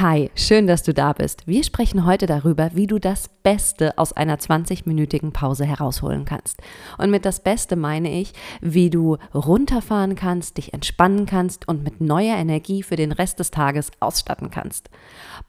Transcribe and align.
Hi, 0.00 0.30
schön, 0.34 0.66
dass 0.66 0.82
du 0.82 0.94
da 0.94 1.12
bist. 1.12 1.46
Wir 1.46 1.62
sprechen 1.62 2.06
heute 2.06 2.24
darüber, 2.24 2.70
wie 2.72 2.86
du 2.86 2.98
das 2.98 3.28
Beste 3.42 3.98
aus 3.98 4.14
einer 4.14 4.38
20-minütigen 4.38 5.30
Pause 5.30 5.66
herausholen 5.66 6.24
kannst. 6.24 6.62
Und 6.96 7.10
mit 7.10 7.26
das 7.26 7.40
Beste 7.40 7.76
meine 7.76 8.10
ich, 8.10 8.32
wie 8.62 8.88
du 8.88 9.18
runterfahren 9.34 10.14
kannst, 10.14 10.56
dich 10.56 10.72
entspannen 10.72 11.26
kannst 11.26 11.68
und 11.68 11.84
mit 11.84 12.00
neuer 12.00 12.38
Energie 12.38 12.82
für 12.82 12.96
den 12.96 13.12
Rest 13.12 13.40
des 13.40 13.50
Tages 13.50 13.90
ausstatten 14.00 14.50
kannst. 14.50 14.88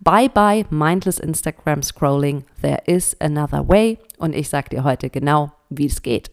Bye 0.01 0.27
bye 0.27 0.65
mindless 0.69 1.19
Instagram 1.19 1.81
Scrolling. 1.81 2.43
There 2.61 2.81
is 2.87 3.15
another 3.21 3.65
way. 3.69 3.99
Und 4.17 4.35
ich 4.35 4.49
sag 4.49 4.69
dir 4.69 4.83
heute 4.83 5.09
genau, 5.09 5.53
wie 5.69 5.85
es 5.85 6.01
geht. 6.01 6.29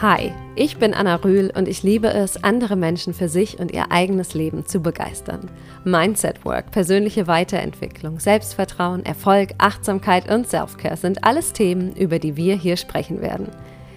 Hi, 0.00 0.32
ich 0.54 0.76
bin 0.76 0.94
Anna 0.94 1.16
Rühl 1.16 1.50
und 1.56 1.66
ich 1.66 1.82
liebe 1.82 2.06
es, 2.06 2.44
andere 2.44 2.76
Menschen 2.76 3.12
für 3.14 3.28
sich 3.28 3.58
und 3.58 3.72
ihr 3.72 3.90
eigenes 3.90 4.32
Leben 4.32 4.64
zu 4.64 4.78
begeistern. 4.78 5.50
Mindset 5.82 6.44
Work, 6.44 6.70
persönliche 6.70 7.26
Weiterentwicklung, 7.26 8.20
Selbstvertrauen, 8.20 9.04
Erfolg, 9.04 9.54
Achtsamkeit 9.58 10.30
und 10.30 10.48
Selfcare 10.48 10.96
sind 10.96 11.24
alles 11.24 11.52
Themen, 11.52 11.96
über 11.96 12.20
die 12.20 12.36
wir 12.36 12.54
hier 12.54 12.76
sprechen 12.76 13.20
werden. 13.20 13.48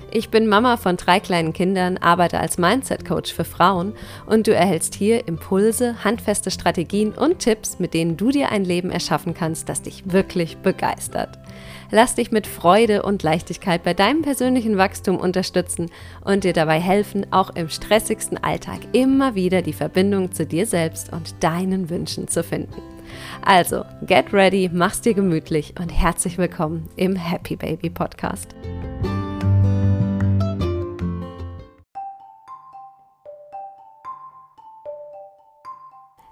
Ich 0.10 0.30
bin 0.30 0.48
Mama 0.48 0.78
von 0.78 0.98
drei 0.98 1.20
kleinen 1.20 1.54
Kindern, 1.54 1.98
arbeite 2.00 2.40
als 2.40 2.58
Mindset 2.58 3.06
Coach 3.06 3.32
für 3.32 3.46
Frauen 3.46 3.94
und 4.26 4.48
du 4.48 4.56
erhältst 4.56 4.96
hier 4.96 5.28
Impulse, 5.28 6.04
handfeste 6.04 6.50
Strategien 6.50 7.12
und 7.12 7.38
Tipps, 7.38 7.78
mit 7.78 7.94
denen 7.94 8.18
du 8.18 8.32
dir 8.32 8.52
ein 8.52 8.66
Leben 8.66 8.90
erschaffen 8.90 9.36
kannst, 9.36 9.70
das 9.70 9.84
dich 9.84 10.12
wirklich 10.12 10.58
begeistert. 10.58 11.38
Lass 11.92 12.16
dich 12.16 12.32
mit 12.32 12.48
Freude 12.48 13.04
und 13.04 13.22
Leichtigkeit 13.22 13.84
bei 13.84 13.94
deinem 13.94 14.22
persönlichen 14.22 14.78
Wachstum 14.78 15.18
unterstützen 15.18 15.92
und 16.24 16.46
dir 16.46 16.54
dabei 16.54 16.80
helfen, 16.80 17.28
auch 17.32 17.54
im 17.56 17.68
stressigsten 17.68 18.38
Alltag 18.38 18.80
immer 18.94 19.36
wieder 19.36 19.62
die 19.62 19.74
Verbindung 19.74 20.32
zu 20.32 20.46
dir 20.46 20.66
selbst 20.66 21.12
und 21.12 21.44
deinen 21.44 21.90
Wünschen 21.90 22.30
zu 22.30 22.44
finden. 22.44 22.82
Also, 23.42 23.84
get 24.08 24.32
ready, 24.32 24.70
mach's 24.72 25.02
dir 25.02 25.14
gemütlich 25.14 25.74
und 25.80 25.90
herzlich 25.90 26.38
willkommen 26.38 26.90
im 26.96 27.18
Happy 27.18 27.58
Baby 27.58 27.90
Podcast. 27.90 28.56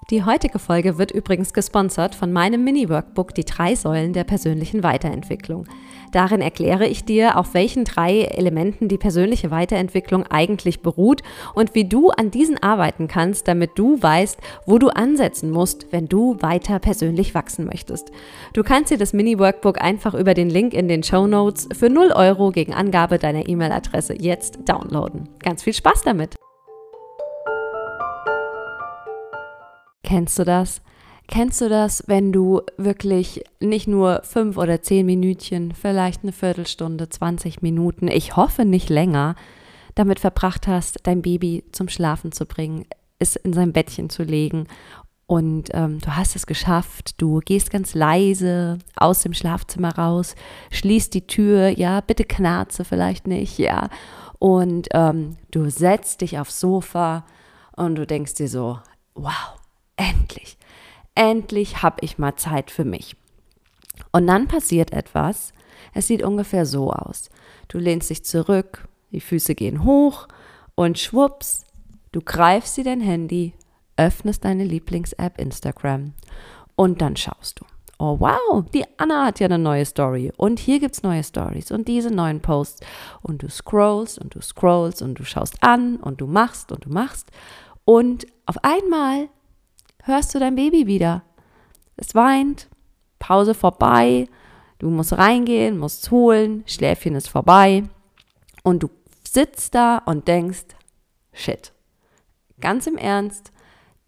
Die 0.10 0.24
heutige 0.24 0.58
Folge 0.58 0.98
wird 0.98 1.12
übrigens 1.12 1.54
gesponsert 1.54 2.16
von 2.16 2.34
meinem 2.34 2.64
Mini-Workbook 2.64 3.36
Die 3.36 3.46
drei 3.46 3.76
Säulen 3.76 4.12
der 4.12 4.24
persönlichen 4.24 4.82
Weiterentwicklung. 4.82 5.68
Darin 6.12 6.42
erkläre 6.42 6.88
ich 6.88 7.06
dir, 7.06 7.38
auf 7.38 7.54
welchen 7.54 7.86
drei 7.86 8.22
Elementen 8.22 8.88
die 8.88 8.98
persönliche 8.98 9.52
Weiterentwicklung 9.52 10.26
eigentlich 10.26 10.82
beruht 10.82 11.22
und 11.54 11.76
wie 11.76 11.86
du 11.86 12.10
an 12.10 12.32
diesen 12.32 12.58
arbeiten 12.58 13.08
kannst, 13.08 13.48
damit 13.48 13.78
du 13.78 14.02
weißt, 14.02 14.40
wo 14.66 14.80
du 14.80 14.90
ansetzen 14.90 15.52
musst, 15.52 15.92
wenn 15.92 16.08
du 16.08 16.38
weiter 16.42 16.80
persönlich 16.80 17.36
wachsen 17.36 17.68
möchtest. 17.68 18.12
Du 18.54 18.64
kannst 18.64 18.90
dir 18.90 18.98
das 18.98 19.14
Mini-Workbook 19.14 19.80
einfach 19.80 20.16
über 20.16 20.34
den 20.34 20.50
Link 20.50 20.74
in 20.74 20.88
den 20.88 21.04
Show 21.04 21.28
Notes 21.28 21.70
für 21.78 21.92
0 21.92 22.14
Euro 22.14 22.50
gegen 22.50 22.74
Angabe 22.74 23.20
deiner 23.20 23.48
E-Mail-Adresse 23.48 24.20
jetzt 24.20 24.68
downloaden. 24.68 25.30
Ganz 25.38 25.62
viel 25.62 25.74
Spaß 25.74 26.02
damit! 26.02 26.36
Kennst 30.04 30.40
du 30.40 30.46
das? 30.46 30.82
Kennst 31.28 31.62
du 31.62 31.70
das, 31.70 32.04
wenn 32.08 32.32
du 32.32 32.62
wirklich 32.78 33.44
nicht 33.60 33.88
nur 33.88 34.22
fünf 34.24 34.58
oder 34.58 34.82
zehn 34.82 35.06
Minütchen, 35.06 35.74
vielleicht 35.74 36.24
eine 36.24 36.32
Viertelstunde, 36.32 37.08
20 37.08 37.62
Minuten, 37.62 38.08
ich 38.08 38.36
hoffe 38.36 38.66
nicht 38.66 38.90
länger, 38.90 39.36
damit 39.94 40.20
verbracht 40.20 40.68
hast, 40.68 41.00
dein 41.04 41.22
Baby 41.22 41.64
zum 41.72 41.88
Schlafen 41.88 42.32
zu 42.32 42.48
bringen, 42.48 42.86
es 43.20 43.36
in 43.36 43.54
sein 43.54 43.74
Bettchen 43.74 44.10
zu 44.10 44.24
legen 44.24 44.66
und 45.30 45.70
ähm, 45.74 46.00
du 46.00 46.16
hast 46.16 46.36
es 46.36 46.48
geschafft, 46.48 47.22
du 47.22 47.40
gehst 47.46 47.70
ganz 47.70 47.94
leise 47.94 48.80
aus 48.96 49.22
dem 49.22 49.36
Schlafzimmer 49.36 49.96
raus, 49.96 50.34
schließt 50.72 51.14
die 51.14 51.28
Tür, 51.28 51.68
ja, 51.68 52.02
bitte 52.02 52.24
knarze 52.26 52.84
vielleicht 52.84 53.28
nicht, 53.28 53.60
ja, 53.60 53.90
und 54.40 54.88
ähm, 54.94 55.38
du 55.52 55.70
setzt 55.70 56.22
dich 56.22 56.40
aufs 56.40 56.60
Sofa 56.60 57.28
und 57.76 57.94
du 57.94 58.08
denkst 58.08 58.34
dir 58.34 58.48
so, 58.48 58.80
wow, 59.14 59.59
endlich, 60.00 60.58
endlich 61.14 61.84
habe 61.84 61.98
ich 62.02 62.18
mal 62.18 62.36
Zeit 62.36 62.72
für 62.72 62.86
mich. 62.86 63.16
Und 64.12 64.28
dann 64.28 64.48
passiert 64.48 64.94
etwas. 64.94 65.54
Es 65.94 66.08
sieht 66.08 66.24
ungefähr 66.24 66.66
so 66.66 66.92
aus. 66.92 67.30
Du 67.68 67.78
lehnst 67.78 68.10
dich 68.10 68.24
zurück, 68.24 68.88
die 69.12 69.22
Füße 69.22 69.56
gehen 69.56 69.84
hoch 69.84 70.28
und 70.76 70.98
schwupps, 70.98 71.66
du 72.12 72.22
greifst 72.22 72.78
dir 72.78 72.84
dein 72.84 73.02
Handy, 73.02 73.54
öffnest 73.98 74.46
deine 74.46 74.64
Lieblings-App 74.64 75.40
Instagram 75.40 76.14
und 76.76 77.02
dann 77.02 77.16
schaust 77.16 77.60
du. 77.60 77.66
Oh 78.02 78.18
wow, 78.22 78.64
die 78.74 78.86
Anna 78.98 79.26
hat 79.26 79.42
ja 79.42 79.46
eine 79.46 79.60
neue 79.60 79.84
Story 79.84 80.32
und 80.38 80.58
hier 80.58 80.80
gibt 80.80 80.96
es 80.96 81.04
neue 81.04 81.24
Stories 81.24 81.70
und 81.70 81.90
diese 81.90 82.10
neuen 82.10 82.40
Posts 82.40 82.82
und 83.22 83.44
du 83.44 83.50
scrollst 83.50 84.20
und 84.20 84.36
du 84.36 84.42
scrollst 84.42 85.02
und 85.02 85.20
du 85.20 85.26
schaust 85.26 85.62
an 85.62 85.98
und 85.98 86.22
du 86.22 86.28
machst 86.28 86.72
und 86.72 86.86
du 86.86 86.90
machst 86.90 87.30
und 87.84 88.26
auf 88.46 88.64
einmal 88.64 89.28
hörst 90.04 90.34
du 90.34 90.40
dein 90.40 90.56
Baby 90.56 90.88
wieder. 90.88 91.24
Es 91.96 92.16
weint, 92.16 92.68
Pause 93.20 93.54
vorbei, 93.54 94.28
du 94.80 94.90
musst 94.90 95.18
reingehen, 95.18 95.78
musst 95.78 96.10
holen, 96.12 96.64
Schläfchen 96.66 97.16
ist 97.16 97.28
vorbei 97.28 97.84
und 98.64 98.84
du 98.84 98.90
sitzt 99.28 99.76
da 99.76 99.98
und 100.00 100.28
denkst, 100.28 100.66
shit, 101.34 101.74
ganz 102.60 102.88
im 102.88 102.98
Ernst, 102.98 103.52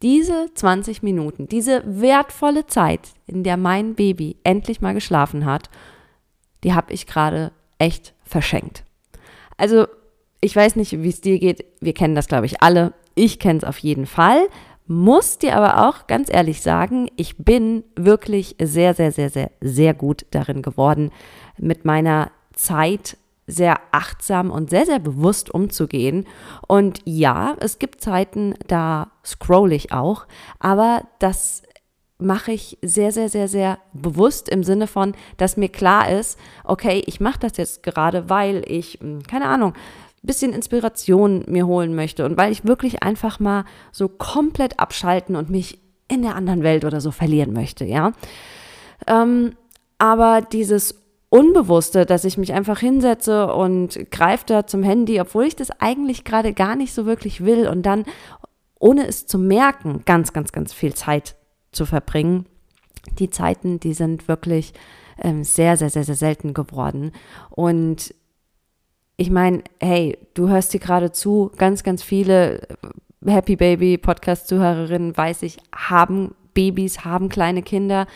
diese 0.02 0.52
20 0.54 1.04
Minuten, 1.04 1.48
diese 1.48 1.84
wertvolle 1.86 2.66
Zeit, 2.66 3.10
in 3.28 3.44
der 3.44 3.58
mein 3.58 3.94
Baby 3.94 4.38
endlich 4.44 4.82
mal 4.82 4.94
geschlafen 4.94 5.46
hat, 5.46 5.70
die 6.64 6.74
habe 6.74 6.94
ich 6.94 7.06
gerade 7.06 7.52
echt 7.78 8.14
verschenkt. 8.24 8.84
Also, 9.58 9.88
ich 10.40 10.56
weiß 10.56 10.76
nicht, 10.76 11.04
wie 11.04 11.10
es 11.10 11.22
dir 11.22 11.38
geht. 11.38 11.66
Wir 11.82 11.94
kennen 11.94 12.16
das, 12.16 12.28
glaube 12.28 12.48
ich, 12.48 12.64
alle. 12.64 12.94
Ich 13.14 13.38
kenne 13.38 13.60
es 13.60 13.64
auf 13.64 13.78
jeden 13.78 14.08
Fall 14.08 14.48
muss 14.92 15.38
dir 15.38 15.56
aber 15.56 15.88
auch 15.88 16.06
ganz 16.06 16.30
ehrlich 16.32 16.62
sagen, 16.62 17.08
ich 17.16 17.38
bin 17.38 17.86
wirklich 17.96 18.58
sehr, 18.62 18.94
sehr, 18.94 19.14
sehr, 19.14 19.30
sehr, 19.30 19.50
sehr 19.62 19.94
gut 19.94 20.26
darin 20.32 20.62
geworden, 20.62 21.12
mit 21.58 21.86
meiner 21.86 22.30
Zeit 22.54 23.18
sehr 23.48 23.80
achtsam 23.92 24.52
und 24.52 24.70
sehr, 24.70 24.86
sehr 24.86 25.00
bewusst 25.00 25.50
umzugehen. 25.50 26.28
Und 26.68 27.00
ja, 27.06 27.56
es 27.60 27.80
gibt 27.80 28.02
Zeiten, 28.02 28.54
da 28.68 29.12
scroll 29.26 29.72
ich 29.72 29.94
auch, 29.94 30.26
aber 30.60 31.04
das 31.20 31.64
mache 32.18 32.52
ich 32.52 32.78
sehr, 32.82 33.14
sehr, 33.14 33.30
sehr, 33.30 33.48
sehr 33.48 33.80
bewusst 33.94 34.50
im 34.50 34.64
Sinne 34.64 34.88
von, 34.88 35.16
dass 35.38 35.58
mir 35.58 35.70
klar 35.70 36.10
ist, 36.10 36.38
okay, 36.66 37.02
ich 37.08 37.20
mache 37.20 37.40
das 37.40 37.58
jetzt 37.58 37.82
gerade, 37.82 38.30
weil 38.30 38.64
ich, 38.68 39.00
hm, 39.02 39.24
keine 39.24 39.46
Ahnung, 39.46 39.74
bisschen 40.24 40.54
Inspiration 40.54 41.44
mir 41.48 41.66
holen 41.66 41.96
möchte 41.96 42.26
und 42.26 42.38
weil 42.38 42.52
ich 42.52 42.66
wirklich 42.66 43.04
einfach 43.04 43.40
mal 43.40 43.66
so 43.92 44.08
komplett 44.08 44.80
abschalten 44.80 45.36
und 45.36 45.50
mich 45.50 45.80
in 46.08 46.22
der 46.22 46.36
anderen 46.36 46.64
Welt 46.64 46.86
oder 46.86 47.02
so 47.02 47.12
verlieren 47.12 47.54
möchte, 47.54 47.86
ja. 47.86 48.12
Ähm, 49.08 49.54
aber 49.98 50.42
dieses 50.42 50.96
Unbewusste, 51.30 52.06
dass 52.06 52.26
ich 52.26 52.38
mich 52.38 52.52
einfach 52.52 52.80
hinsetze 52.80 53.54
und 53.54 54.12
greife 54.12 54.44
da 54.46 54.68
zum 54.68 54.84
Handy, 54.84 55.22
obwohl 55.22 55.46
ich 55.46 55.56
das 55.56 55.72
eigentlich 55.80 56.26
gerade 56.26 56.52
gar 56.52 56.76
nicht 56.76 56.94
so 56.94 57.06
wirklich 57.06 57.46
will 57.46 57.70
und 57.70 57.84
dann, 57.84 58.04
ohne 58.80 59.08
es 59.08 59.28
zu 59.28 59.40
merken, 59.40 60.02
ganz, 60.06 60.34
ganz, 60.34 60.52
ganz 60.52 60.74
viel 60.74 60.94
Zeit 60.94 61.36
zu 61.72 61.86
verbringen. 61.86 62.48
Die 63.18 63.30
Zeiten, 63.30 63.80
die 63.80 63.94
sind 63.94 64.28
wirklich 64.28 64.74
ähm, 65.22 65.46
sehr, 65.46 65.78
sehr, 65.78 65.90
sehr, 65.90 66.04
sehr 66.04 66.16
selten 66.16 66.54
geworden. 66.54 67.14
Und 67.50 68.14
ich 69.22 69.30
meine, 69.30 69.64
hey, 69.80 70.18
du 70.34 70.50
hörst 70.50 70.74
dir 70.74 70.80
gerade 70.80 71.12
zu, 71.12 71.52
ganz, 71.56 71.84
ganz 71.84 72.02
viele 72.02 72.68
Happy 73.24 73.56
Baby 73.56 74.00
Podcast-Zuhörerinnen, 74.00 75.16
weiß 75.16 75.44
ich, 75.44 75.58
haben 75.76 76.34
Babys, 76.56 77.06
haben 77.06 77.30
kleine 77.30 77.62
Kinder. 77.62 78.08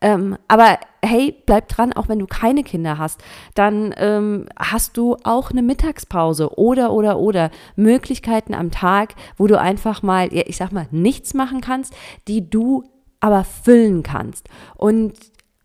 Ähm, 0.00 0.38
aber 0.46 0.78
hey, 1.04 1.34
bleib 1.46 1.66
dran, 1.66 1.92
auch 1.92 2.08
wenn 2.08 2.20
du 2.20 2.28
keine 2.28 2.62
Kinder 2.62 2.96
hast. 2.96 3.24
Dann 3.56 3.92
ähm, 3.96 4.46
hast 4.56 4.96
du 4.96 5.16
auch 5.24 5.50
eine 5.50 5.62
Mittagspause 5.62 6.56
oder, 6.56 6.92
oder, 6.92 7.18
oder 7.18 7.50
Möglichkeiten 7.74 8.54
am 8.54 8.70
Tag, 8.70 9.16
wo 9.36 9.48
du 9.48 9.58
einfach 9.58 10.02
mal, 10.02 10.28
ich 10.32 10.56
sag 10.56 10.70
mal, 10.70 10.86
nichts 10.92 11.34
machen 11.34 11.60
kannst, 11.60 11.92
die 12.28 12.48
du 12.48 12.84
aber 13.18 13.42
füllen 13.42 14.04
kannst. 14.04 14.48
Und 14.76 15.14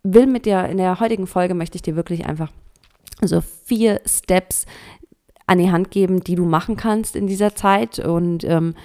will 0.01 0.25
mit 0.25 0.47
dir, 0.47 0.65
in 0.65 0.77
der 0.77 0.99
heutigen 0.99 1.27
Folge 1.27 1.53
möchte 1.53 1.75
ich 1.75 1.83
dir 1.83 1.95
wirklich 1.95 2.25
einfach 2.25 2.49
so 3.21 3.41
vier 3.41 4.01
Steps 4.05 4.65
an 5.47 5.57
die 5.57 5.71
Hand 5.71 5.91
geben, 5.91 6.19
die 6.19 6.35
du 6.35 6.45
machen 6.45 6.75
kannst 6.75 7.15
in 7.15 7.25
dieser 7.25 7.55
Zeit 7.55 7.99
und 7.99 8.43
ähm, 8.43 8.75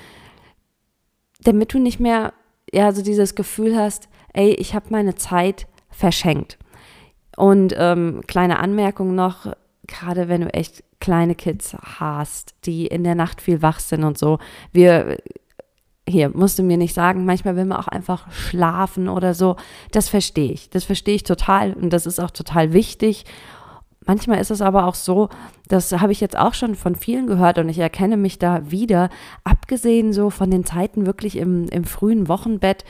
damit 1.43 1.75
du 1.75 1.79
nicht 1.79 2.01
mehr 2.01 2.33
ja 2.73 2.93
so 2.93 3.03
dieses 3.03 3.35
Gefühl 3.35 3.77
hast, 3.77 4.09
ey, 4.33 4.55
ich 4.55 4.75
habe 4.75 4.87
meine 4.91 5.17
Zeit 5.17 5.67
verschenkt. 5.91 6.59
Und 7.37 7.75
ähm, 7.77 8.23
kleine 8.27 8.59
Anmerkung 8.61 9.15
noch, 9.15 9.53
gerade 9.87 10.29
wenn 10.29 10.43
du 10.43 10.55
echt 10.55 10.85
kleine 11.01 11.35
Kids 11.35 11.77
hast, 11.83 12.55
die 12.65 12.87
in 12.87 13.05
der 13.05 13.17
Nacht 13.17 13.41
viel 13.41 13.61
wach 13.61 13.81
sind 13.81 14.05
und 14.05 14.17
so, 14.17 14.39
wir 14.73 15.19
hier, 16.09 16.31
musst 16.31 16.59
du 16.59 16.63
mir 16.63 16.77
nicht 16.77 16.95
sagen, 16.95 17.25
manchmal 17.25 17.57
will 17.57 17.65
man 17.65 17.79
auch 17.79 17.89
einfach 17.89 18.31
schlafen 18.33 19.09
oder 19.09 19.35
so. 19.35 19.57
Das 19.93 20.09
verstehe 20.09 20.53
ich. 20.53 20.69
Das 20.71 20.85
verstehe 20.85 21.15
ich 21.15 21.23
total 21.23 21.75
und 21.75 21.93
das 21.93 22.07
ist 22.07 22.21
auch 22.21 22.31
total 22.31 22.73
wichtig. 22.73 23.25
Manchmal 24.07 24.41
ist 24.41 24.51
es 24.51 24.61
aber 24.61 24.87
auch 24.87 24.95
so, 24.95 25.29
das 25.69 25.93
habe 25.93 26.13
ich 26.13 26.21
jetzt 26.21 26.39
auch 26.39 26.55
schon 26.55 26.75
von 26.75 26.97
vielen 26.97 27.27
gehört 27.27 27.59
und 27.59 27.69
ich 27.69 27.79
erkenne 27.79 28.17
mich 28.17 28.39
da 28.39 28.71
wieder, 28.71 29.11
abgesehen 29.45 30.13
so 30.13 30.31
von 30.31 30.51
den 30.51 30.65
Zeiten 30.65 31.07
wirklich 31.07 31.37
im, 31.37 31.69
im 31.69 31.85
frühen 31.85 32.29
Wochenbett, 32.29 32.85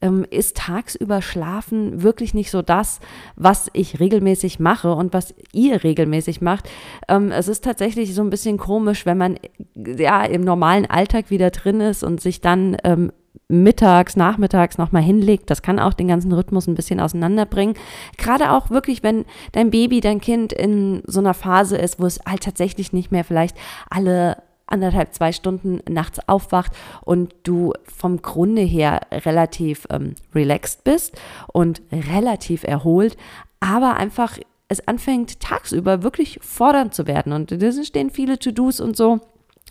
ähm, 0.00 0.24
ist 0.30 0.56
tagsüber 0.56 1.22
Schlafen 1.22 2.02
wirklich 2.02 2.34
nicht 2.34 2.50
so 2.50 2.62
das, 2.62 3.00
was 3.36 3.68
ich 3.72 4.00
regelmäßig 4.00 4.60
mache 4.60 4.94
und 4.94 5.12
was 5.12 5.34
ihr 5.52 5.82
regelmäßig 5.82 6.40
macht. 6.40 6.68
Ähm, 7.08 7.32
es 7.32 7.48
ist 7.48 7.64
tatsächlich 7.64 8.14
so 8.14 8.22
ein 8.22 8.30
bisschen 8.30 8.58
komisch, 8.58 9.06
wenn 9.06 9.18
man 9.18 9.38
ja 9.74 10.24
im 10.24 10.42
normalen 10.42 10.86
Alltag 10.86 11.30
wieder 11.30 11.50
drin 11.50 11.80
ist 11.80 12.04
und 12.04 12.20
sich 12.20 12.40
dann 12.40 12.76
ähm, 12.84 13.12
mittags, 13.48 14.14
nachmittags 14.14 14.76
nochmal 14.76 15.02
hinlegt. 15.02 15.50
Das 15.50 15.62
kann 15.62 15.78
auch 15.78 15.94
den 15.94 16.08
ganzen 16.08 16.32
Rhythmus 16.32 16.66
ein 16.66 16.74
bisschen 16.74 17.00
auseinanderbringen. 17.00 17.74
Gerade 18.18 18.52
auch 18.52 18.70
wirklich, 18.70 19.02
wenn 19.02 19.24
dein 19.52 19.70
Baby, 19.70 20.00
dein 20.00 20.20
Kind 20.20 20.52
in 20.52 21.02
so 21.06 21.20
einer 21.20 21.34
Phase 21.34 21.76
ist, 21.76 21.98
wo 22.00 22.06
es 22.06 22.20
halt 22.26 22.42
tatsächlich 22.42 22.92
nicht 22.92 23.10
mehr 23.10 23.24
vielleicht 23.24 23.56
alle 23.88 24.36
anderthalb, 24.66 25.14
zwei 25.14 25.32
Stunden 25.32 25.80
nachts 25.88 26.20
aufwacht 26.28 26.72
und 27.02 27.34
du 27.42 27.72
vom 27.84 28.20
Grunde 28.20 28.60
her 28.62 29.00
relativ 29.10 29.86
ähm, 29.88 30.14
relaxed 30.34 30.84
bist 30.84 31.18
und 31.50 31.80
relativ 31.90 32.64
erholt, 32.64 33.16
aber 33.60 33.96
einfach 33.96 34.38
es 34.68 34.86
anfängt 34.86 35.40
tagsüber 35.40 36.02
wirklich 36.02 36.38
fordernd 36.42 36.92
zu 36.92 37.06
werden 37.06 37.32
und 37.32 37.50
da 37.50 37.82
stehen 37.82 38.10
viele 38.10 38.38
To-Dos 38.38 38.80
und 38.80 38.94
so 38.94 39.20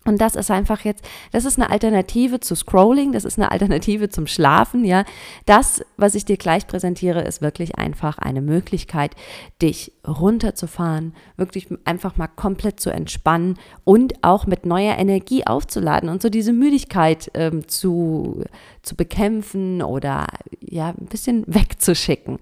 und 0.08 0.20
das 0.20 0.36
ist 0.36 0.52
einfach 0.52 0.82
jetzt, 0.82 1.06
das 1.32 1.46
ist 1.46 1.58
eine 1.58 1.70
Alternative 1.70 2.40
zu 2.40 2.56
Scrolling, 2.56 3.12
das 3.12 3.26
ist 3.26 3.38
eine 3.38 3.52
Alternative 3.52 4.10
zum 4.10 4.28
Schlafen, 4.28 4.86
ja. 4.86 5.04
Das, 5.46 5.84
was 5.98 6.16
ich 6.16 6.26
dir 6.26 6.38
gleich 6.38 6.68
präsentiere, 6.68 7.22
ist 7.22 7.42
wirklich 7.42 7.78
einfach 7.78 8.18
eine 8.18 8.42
Möglichkeit, 8.42 9.16
dich 9.62 9.92
runterzufahren, 10.08 11.14
wirklich 11.36 11.68
einfach 11.86 12.18
mal 12.18 12.28
komplett 12.28 12.80
zu 12.80 12.90
entspannen 12.90 13.58
und 13.84 14.24
auch 14.24 14.46
mit 14.46 14.66
neuer 14.66 14.98
Energie 14.98 15.46
aufzuladen 15.46 16.10
und 16.10 16.22
so 16.22 16.30
diese 16.30 16.54
Müdigkeit 16.54 17.30
ähm, 17.34 17.68
zu, 17.68 18.44
zu 18.82 18.96
bekämpfen 18.96 19.82
oder 19.82 20.28
ja, 20.62 20.90
ein 20.90 21.08
bisschen 21.08 21.44
wegzuschicken. 21.48 22.40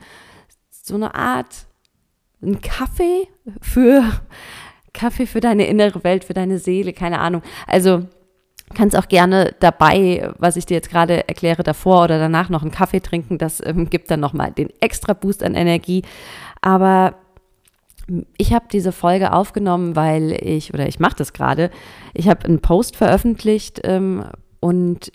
So 0.69 0.95
eine 0.95 1.15
Art, 1.15 1.65
ein 2.41 2.61
Kaffee 2.61 3.27
für 3.61 4.03
Kaffee 4.95 5.27
für 5.27 5.41
deine 5.41 5.67
innere 5.67 6.03
Welt, 6.03 6.23
für 6.23 6.33
deine 6.33 6.57
Seele, 6.57 6.93
keine 6.93 7.19
Ahnung. 7.19 7.43
Also 7.67 8.05
kannst 8.73 8.97
auch 8.97 9.07
gerne 9.07 9.53
dabei, 9.59 10.31
was 10.39 10.55
ich 10.55 10.65
dir 10.65 10.73
jetzt 10.73 10.89
gerade 10.89 11.27
erkläre, 11.27 11.61
davor 11.61 12.05
oder 12.05 12.17
danach 12.17 12.49
noch 12.49 12.63
einen 12.63 12.71
Kaffee 12.71 13.01
trinken. 13.01 13.37
Das 13.37 13.61
ähm, 13.63 13.89
gibt 13.89 14.09
dann 14.09 14.19
nochmal 14.19 14.51
den 14.51 14.69
extra 14.79 15.13
Boost 15.13 15.43
an 15.43 15.53
Energie. 15.53 16.01
Aber 16.61 17.15
ich 18.37 18.53
habe 18.53 18.65
diese 18.71 18.91
Folge 18.91 19.33
aufgenommen, 19.33 19.95
weil 19.95 20.31
ich, 20.31 20.73
oder 20.73 20.87
ich 20.87 20.99
mache 20.99 21.15
das 21.17 21.33
gerade, 21.33 21.71
ich 22.13 22.27
habe 22.27 22.45
einen 22.45 22.59
Post 22.59 22.95
veröffentlicht 22.95 23.81
ähm, 23.83 24.25
und 24.59 25.11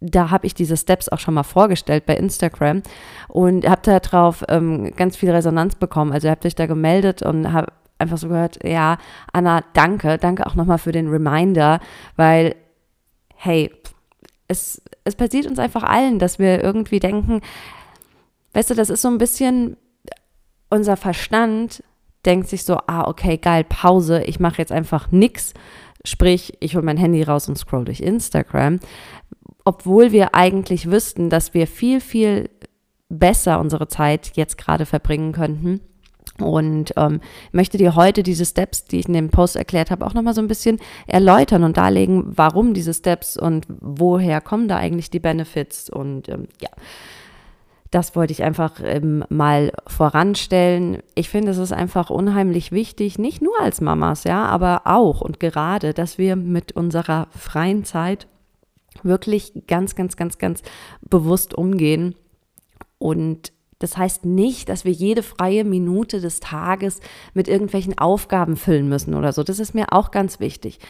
da 0.00 0.30
habe 0.30 0.46
ich 0.46 0.54
diese 0.54 0.76
Steps 0.76 1.08
auch 1.08 1.18
schon 1.18 1.34
mal 1.34 1.42
vorgestellt 1.42 2.06
bei 2.06 2.16
Instagram 2.16 2.82
und 3.26 3.68
habe 3.68 3.80
darauf 3.82 4.44
ähm, 4.48 4.94
ganz 4.94 5.16
viel 5.16 5.30
Resonanz 5.30 5.74
bekommen. 5.74 6.12
Also 6.12 6.30
habt 6.30 6.46
euch 6.46 6.54
da 6.54 6.66
gemeldet 6.66 7.22
und 7.22 7.52
hab, 7.52 7.72
einfach 7.98 8.18
so 8.18 8.28
gehört, 8.28 8.64
ja, 8.64 8.98
Anna, 9.32 9.62
danke, 9.74 10.18
danke 10.18 10.46
auch 10.46 10.54
nochmal 10.54 10.78
für 10.78 10.92
den 10.92 11.08
Reminder, 11.08 11.80
weil, 12.16 12.54
hey, 13.34 13.70
es, 14.46 14.80
es 15.04 15.14
passiert 15.14 15.46
uns 15.46 15.58
einfach 15.58 15.82
allen, 15.82 16.18
dass 16.18 16.38
wir 16.38 16.62
irgendwie 16.62 17.00
denken, 17.00 17.40
weißt 18.54 18.70
du, 18.70 18.74
das 18.74 18.90
ist 18.90 19.02
so 19.02 19.08
ein 19.08 19.18
bisschen 19.18 19.76
unser 20.70 20.96
Verstand 20.96 21.82
denkt 22.26 22.48
sich 22.48 22.64
so, 22.64 22.78
ah, 22.86 23.06
okay, 23.06 23.38
geil, 23.38 23.64
Pause, 23.64 24.22
ich 24.24 24.40
mache 24.40 24.58
jetzt 24.58 24.72
einfach 24.72 25.10
nichts. 25.10 25.54
Sprich, 26.04 26.54
ich 26.60 26.74
hole 26.74 26.84
mein 26.84 26.96
Handy 26.96 27.22
raus 27.22 27.48
und 27.48 27.56
scroll 27.56 27.84
durch 27.84 28.00
Instagram, 28.00 28.80
obwohl 29.64 30.12
wir 30.12 30.34
eigentlich 30.34 30.90
wüssten, 30.90 31.30
dass 31.30 31.54
wir 31.54 31.66
viel, 31.66 32.00
viel 32.00 32.50
besser 33.08 33.60
unsere 33.60 33.88
Zeit 33.88 34.32
jetzt 34.34 34.58
gerade 34.58 34.84
verbringen 34.84 35.32
könnten 35.32 35.80
und 36.40 36.92
ähm, 36.96 37.20
möchte 37.52 37.78
dir 37.78 37.94
heute 37.94 38.22
diese 38.22 38.46
Steps, 38.46 38.84
die 38.84 39.00
ich 39.00 39.08
in 39.08 39.14
dem 39.14 39.30
Post 39.30 39.56
erklärt 39.56 39.90
habe, 39.90 40.06
auch 40.06 40.14
nochmal 40.14 40.34
so 40.34 40.40
ein 40.40 40.48
bisschen 40.48 40.78
erläutern 41.06 41.64
und 41.64 41.76
darlegen, 41.76 42.24
warum 42.36 42.74
diese 42.74 42.94
Steps 42.94 43.36
und 43.36 43.66
woher 43.68 44.40
kommen 44.40 44.68
da 44.68 44.76
eigentlich 44.76 45.10
die 45.10 45.20
Benefits. 45.20 45.90
Und 45.90 46.28
ähm, 46.28 46.48
ja, 46.60 46.70
das 47.90 48.14
wollte 48.14 48.32
ich 48.32 48.42
einfach 48.42 48.80
ähm, 48.82 49.24
mal 49.28 49.72
voranstellen. 49.86 50.98
Ich 51.14 51.28
finde, 51.28 51.52
es 51.52 51.58
ist 51.58 51.72
einfach 51.72 52.10
unheimlich 52.10 52.70
wichtig, 52.72 53.18
nicht 53.18 53.42
nur 53.42 53.58
als 53.60 53.80
Mamas, 53.80 54.24
ja, 54.24 54.44
aber 54.44 54.82
auch 54.84 55.20
und 55.20 55.40
gerade, 55.40 55.94
dass 55.94 56.18
wir 56.18 56.36
mit 56.36 56.72
unserer 56.72 57.28
freien 57.30 57.84
Zeit 57.84 58.26
wirklich 59.02 59.52
ganz, 59.66 59.94
ganz, 59.94 60.16
ganz, 60.16 60.38
ganz 60.38 60.62
bewusst 61.02 61.54
umgehen 61.54 62.14
und 62.98 63.52
das 63.78 63.96
heißt 63.96 64.24
nicht, 64.24 64.68
dass 64.68 64.84
wir 64.84 64.92
jede 64.92 65.22
freie 65.22 65.64
Minute 65.64 66.20
des 66.20 66.40
Tages 66.40 67.00
mit 67.32 67.46
irgendwelchen 67.46 67.96
Aufgaben 67.96 68.56
füllen 68.56 68.88
müssen 68.88 69.14
oder 69.14 69.32
so. 69.32 69.44
Das 69.44 69.60
ist 69.60 69.74
mir 69.74 69.92
auch 69.92 70.10
ganz 70.10 70.40
wichtig. 70.40 70.80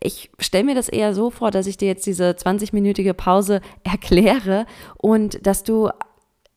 Ich 0.00 0.30
stelle 0.38 0.64
mir 0.64 0.74
das 0.74 0.90
eher 0.90 1.14
so 1.14 1.30
vor, 1.30 1.50
dass 1.50 1.66
ich 1.66 1.78
dir 1.78 1.88
jetzt 1.88 2.06
diese 2.06 2.30
20-minütige 2.30 3.14
Pause 3.14 3.60
erkläre 3.84 4.66
und 4.98 5.46
dass 5.46 5.62
du 5.62 5.88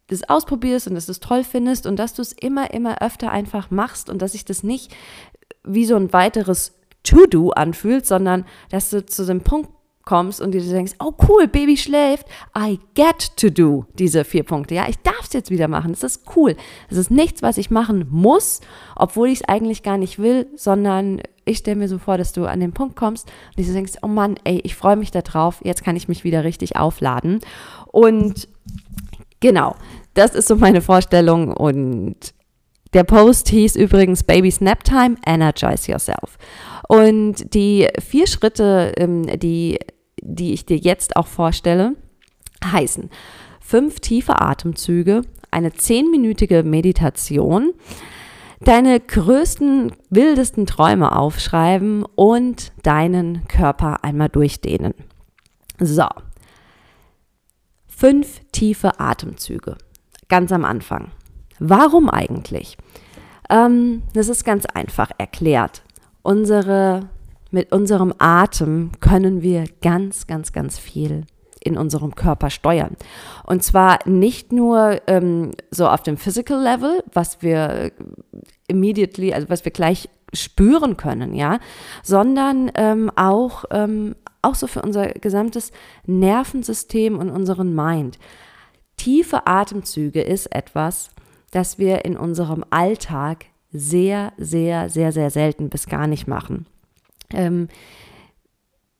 das 0.07 0.28
ausprobierst 0.28 0.88
und 0.88 0.95
dass 0.95 1.06
du 1.06 1.12
es 1.12 1.19
toll 1.19 1.44
findest 1.44 1.86
und 1.86 1.98
dass 1.98 2.13
du 2.13 2.22
es 2.22 2.33
immer, 2.33 2.74
immer 2.74 3.01
öfter 3.01 3.31
einfach 3.31 3.72
machst 3.72 4.10
und 4.10 4.22
dass 4.22 4.33
ich 4.33 4.45
das 4.45 4.63
nicht 4.63 4.94
wie 5.63 5.86
so 5.86 5.95
ein 5.95 6.13
weiteres 6.13 6.80
To-Do 7.04 7.51
anfühlt, 7.51 8.06
sondern 8.06 8.45
dass 8.69 8.90
du 8.90 9.06
zu 9.06 9.25
dem 9.25 9.42
Punkt 9.42 9.69
kommst 10.07 10.39
und 10.39 10.51
dir 10.51 10.62
denkst, 10.62 10.94
oh 11.00 11.12
cool, 11.27 11.48
Baby 11.48 11.75
schläft, 11.75 12.25
I 12.57 12.80
get 12.95 13.36
to 13.36 13.50
do 13.50 13.86
diese 14.00 14.24
vier 14.24 14.44
Punkte. 14.44 14.74
Ja, 14.74 14.88
ich 14.88 14.98
darf 15.00 15.25
es 15.25 15.33
jetzt 15.33 15.51
wieder 15.51 15.68
machen. 15.68 15.92
Das 15.92 16.01
ist 16.01 16.24
cool. 16.36 16.56
Das 16.89 16.98
ist 16.98 17.12
nichts, 17.12 17.42
was 17.42 17.57
ich 17.57 17.69
machen 17.69 18.07
muss, 18.09 18.62
obwohl 18.95 19.27
ich 19.27 19.42
es 19.42 19.48
eigentlich 19.50 19.83
gar 19.83 19.98
nicht 19.98 20.18
will, 20.18 20.48
sondern 20.56 21.21
ich 21.44 21.57
stelle 21.57 21.75
mir 21.75 21.89
so 21.89 21.98
vor, 21.98 22.18
dass 22.18 22.31
du 22.31 22.45
an 22.45 22.62
den 22.62 22.71
Punkt 22.71 22.95
kommst 22.95 23.30
und 23.56 23.68
du 23.68 23.74
denkst, 23.74 23.94
oh 24.01 24.07
Mann, 24.07 24.36
ey, 24.45 24.62
ich 24.63 24.75
freue 24.75 24.95
mich 24.95 25.12
da 25.12 25.21
drauf. 25.21 25.59
Jetzt 25.63 25.83
kann 25.83 25.98
ich 25.98 26.07
mich 26.07 26.24
wieder 26.24 26.45
richtig 26.45 26.77
aufladen. 26.77 27.39
Und 27.88 28.48
genau, 29.42 29.76
das 30.14 30.35
ist 30.35 30.47
so 30.47 30.56
meine 30.56 30.81
Vorstellung 30.81 31.52
und 31.52 32.16
der 32.94 33.04
Post 33.04 33.49
hieß 33.49 33.76
übrigens 33.76 34.23
Baby 34.23 34.52
Snap 34.52 34.85
Time, 34.85 35.18
Energize 35.26 35.92
Yourself. 35.92 36.37
Und 36.87 37.54
die 37.54 37.90
vier 37.99 38.28
Schritte, 38.28 38.94
ähm, 38.95 39.28
die 39.40 39.78
die 40.21 40.54
ich 40.54 40.66
dir 40.66 40.78
jetzt 40.78 41.16
auch 41.16 41.28
vorstelle, 41.28 41.95
heißen 42.64 43.09
fünf 43.68 44.00
tiefe 44.00 44.42
Atemzüge, 44.42 45.24
eine 45.52 45.74
zehnminütige 45.74 46.64
Meditation, 46.64 47.74
deine 48.62 49.00
größten, 49.00 49.92
wildesten 50.09 50.66
Träume 50.66 51.16
aufschreiben 51.16 52.06
und 52.16 52.71
deinen 52.83 53.45
Körper 53.47 54.04
einmal 54.04 54.30
durchdehnen. 54.30 54.94
So, 55.80 56.07
fünf 57.88 58.42
tiefe 58.52 59.00
Atemzüge, 59.00 59.78
ganz 60.30 60.52
am 60.52 60.64
Anfang. 60.64 61.12
Warum 61.59 62.09
eigentlich? 62.09 62.78
Ähm, 63.50 64.04
das 64.14 64.30
ist 64.30 64.45
ganz 64.45 64.66
einfach 64.66 65.12
erklärt. 65.18 65.81
Unsere 66.21 67.09
mit 67.51 67.71
unserem 67.71 68.13
Atem 68.18 68.92
können 68.99 69.42
wir 69.42 69.66
ganz, 69.81 70.27
ganz, 70.27 70.51
ganz 70.51 70.77
viel 70.77 71.25
in 71.63 71.77
unserem 71.77 72.16
Körper 72.16 72.49
steuern. 72.49 72.95
Und 73.45 73.63
zwar 73.63 73.99
nicht 74.06 74.51
nur 74.51 75.01
ähm, 75.07 75.51
so 75.71 75.87
auf 75.87 76.01
dem 76.01 76.18
Physical 76.18 76.61
Level, 76.61 77.04
was 77.11 77.42
wir 77.42 77.92
immediately, 78.68 79.33
also 79.33 79.49
was 79.49 79.66
wir 79.66 79.71
gleich 79.71 80.09
spüren 80.33 80.97
können, 80.97 81.33
ja, 81.33 81.59
sondern 82.04 82.71
ähm, 82.75 83.11
auch, 83.16 83.66
ähm, 83.71 84.16
auch 84.42 84.56
so 84.56 84.68
für 84.68 84.81
unser 84.81 85.07
gesamtes 85.07 85.71
Nervensystem 86.06 87.18
und 87.18 87.30
unseren 87.30 87.73
Mind. 87.73 88.18
Tiefe 88.97 89.47
Atemzüge 89.47 90.21
ist 90.21 90.47
etwas, 90.47 91.11
das 91.51 91.77
wir 91.77 92.04
in 92.04 92.18
unserem 92.18 92.66
Alltag 92.69 93.45
sehr, 93.71 94.33
sehr, 94.37 94.89
sehr, 94.89 95.11
sehr 95.11 95.30
selten 95.30 95.69
bis 95.69 95.87
gar 95.87 96.07
nicht 96.07 96.27
machen. 96.27 96.66
Ähm, 97.34 97.68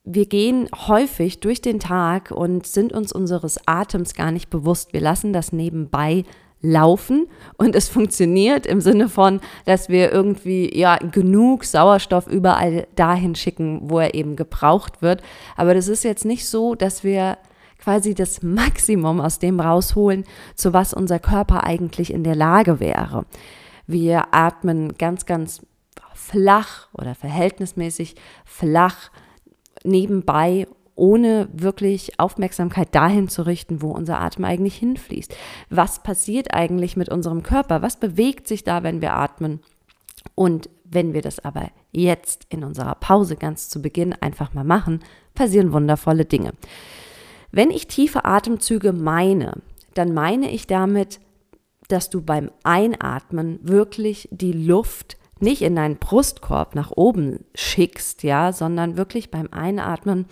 wir 0.04 0.26
gehen 0.26 0.68
häufig 0.86 1.40
durch 1.40 1.60
den 1.60 1.80
Tag 1.80 2.30
und 2.30 2.66
sind 2.66 2.92
uns 2.92 3.12
unseres 3.12 3.60
Atems 3.66 4.14
gar 4.14 4.30
nicht 4.30 4.48
bewusst. 4.48 4.92
Wir 4.92 5.00
lassen 5.00 5.32
das 5.32 5.52
nebenbei 5.52 6.24
laufen 6.60 7.28
und 7.56 7.76
es 7.76 7.88
funktioniert 7.88 8.66
im 8.66 8.80
Sinne 8.80 9.08
von, 9.08 9.40
dass 9.64 9.88
wir 9.88 10.10
irgendwie 10.10 10.76
ja 10.76 10.96
genug 10.96 11.64
Sauerstoff 11.64 12.26
überall 12.26 12.86
dahin 12.96 13.34
schicken, 13.34 13.80
wo 13.84 14.00
er 14.00 14.14
eben 14.14 14.34
gebraucht 14.34 15.02
wird. 15.02 15.22
Aber 15.56 15.74
das 15.74 15.88
ist 15.88 16.04
jetzt 16.04 16.24
nicht 16.24 16.48
so, 16.48 16.74
dass 16.74 17.04
wir 17.04 17.38
quasi 17.78 18.14
das 18.14 18.42
Maximum 18.42 19.20
aus 19.20 19.38
dem 19.38 19.60
rausholen, 19.60 20.24
zu 20.56 20.72
was 20.72 20.92
unser 20.92 21.18
Körper 21.18 21.64
eigentlich 21.64 22.12
in 22.12 22.24
der 22.24 22.34
Lage 22.34 22.80
wäre. 22.80 23.24
Wir 23.86 24.34
atmen 24.34 24.98
ganz, 24.98 25.26
ganz 25.26 25.60
flach 26.18 26.88
oder 26.92 27.14
verhältnismäßig 27.14 28.16
flach 28.44 29.10
nebenbei 29.84 30.66
ohne 30.96 31.48
wirklich 31.52 32.18
Aufmerksamkeit 32.18 32.92
dahin 32.92 33.28
zu 33.28 33.46
richten, 33.46 33.82
wo 33.82 33.92
unser 33.92 34.20
Atem 34.20 34.44
eigentlich 34.44 34.74
hinfließt. 34.74 35.34
Was 35.70 36.02
passiert 36.02 36.52
eigentlich 36.52 36.96
mit 36.96 37.08
unserem 37.08 37.44
Körper? 37.44 37.82
Was 37.82 38.00
bewegt 38.00 38.48
sich 38.48 38.64
da, 38.64 38.82
wenn 38.82 39.00
wir 39.00 39.14
atmen? 39.14 39.60
Und 40.34 40.68
wenn 40.84 41.14
wir 41.14 41.22
das 41.22 41.38
aber 41.38 41.70
jetzt 41.92 42.46
in 42.48 42.64
unserer 42.64 42.96
Pause 42.96 43.36
ganz 43.36 43.68
zu 43.68 43.80
Beginn 43.80 44.12
einfach 44.12 44.54
mal 44.54 44.64
machen, 44.64 45.00
passieren 45.34 45.72
wundervolle 45.72 46.24
Dinge. 46.24 46.52
Wenn 47.52 47.70
ich 47.70 47.86
tiefe 47.86 48.24
Atemzüge 48.24 48.92
meine, 48.92 49.52
dann 49.94 50.12
meine 50.12 50.50
ich 50.50 50.66
damit, 50.66 51.20
dass 51.86 52.10
du 52.10 52.22
beim 52.22 52.50
Einatmen 52.64 53.60
wirklich 53.62 54.28
die 54.32 54.52
Luft 54.52 55.16
nicht 55.42 55.62
in 55.62 55.76
deinen 55.76 55.96
Brustkorb 55.96 56.74
nach 56.74 56.90
oben 56.90 57.44
schickst, 57.54 58.22
ja, 58.22 58.52
sondern 58.52 58.96
wirklich 58.96 59.30
beim 59.30 59.48
Einatmen 59.50 60.26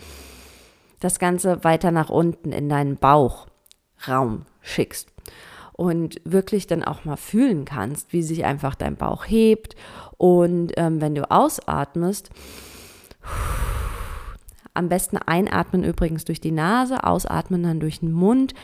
das 1.00 1.18
Ganze 1.18 1.62
weiter 1.64 1.90
nach 1.90 2.10
unten 2.10 2.52
in 2.52 2.68
deinen 2.68 2.96
Bauchraum 2.96 4.46
schickst 4.60 5.12
und 5.72 6.20
wirklich 6.24 6.66
dann 6.66 6.82
auch 6.82 7.04
mal 7.04 7.16
fühlen 7.16 7.64
kannst, 7.64 8.12
wie 8.12 8.22
sich 8.22 8.44
einfach 8.44 8.74
dein 8.74 8.96
Bauch 8.96 9.24
hebt 9.26 9.76
und 10.16 10.72
ähm, 10.76 11.00
wenn 11.00 11.14
du 11.14 11.30
ausatmest, 11.30 12.30
am 14.76 14.88
besten 14.88 15.16
einatmen 15.16 15.84
übrigens 15.84 16.24
durch 16.24 16.40
die 16.40 16.52
Nase, 16.52 17.04
ausatmen 17.04 17.62
dann 17.62 17.80
durch 17.80 18.00
den 18.00 18.12
Mund. 18.12 18.54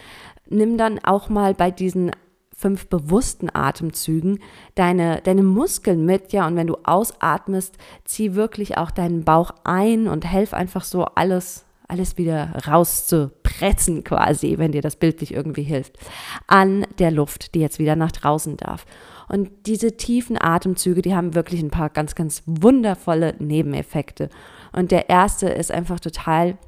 Nimm 0.49 0.77
dann 0.77 0.99
auch 1.03 1.29
mal 1.29 1.55
bei 1.55 1.71
diesen 1.71 2.11
fünf 2.57 2.87
bewussten 2.87 3.49
Atemzügen 3.53 4.39
deine, 4.75 5.21
deine 5.23 5.43
Muskeln 5.43 6.05
mit, 6.05 6.33
ja, 6.33 6.47
und 6.47 6.57
wenn 6.57 6.67
du 6.67 6.77
ausatmest, 6.85 7.77
zieh 8.05 8.35
wirklich 8.35 8.79
auch 8.79 8.91
deinen 8.91 9.25
Bauch 9.25 9.51
ein 9.65 10.07
und 10.09 10.25
helf 10.25 10.55
einfach 10.55 10.85
so 10.85 11.05
alles, 11.05 11.65
alles 11.89 12.19
wieder 12.19 12.53
rauszupressen 12.67 14.05
quasi, 14.05 14.59
wenn 14.59 14.73
dir 14.73 14.83
das 14.83 14.97
bildlich 14.97 15.35
irgendwie 15.35 15.63
hilft, 15.63 15.99
an 16.47 16.87
der 16.99 17.11
Luft, 17.11 17.55
die 17.55 17.61
jetzt 17.61 17.79
wieder 17.79 17.97
nach 17.97 18.13
draußen 18.13 18.57
darf. 18.57 18.87
Und 19.29 19.51
diese 19.67 19.97
tiefen 19.97 20.37
Atemzüge, 20.41 21.03
die 21.03 21.15
haben 21.15 21.35
wirklich 21.35 21.63
ein 21.63 21.71
paar 21.71 21.89
ganz, 21.89 22.15
ganz 22.15 22.43
wundervolle 22.47 23.35
Nebeneffekte. 23.39 24.29
Und 24.73 24.91
der 24.91 25.09
erste 25.09 25.49
ist 25.49 25.73
einfach 25.73 26.01
total 26.01 26.59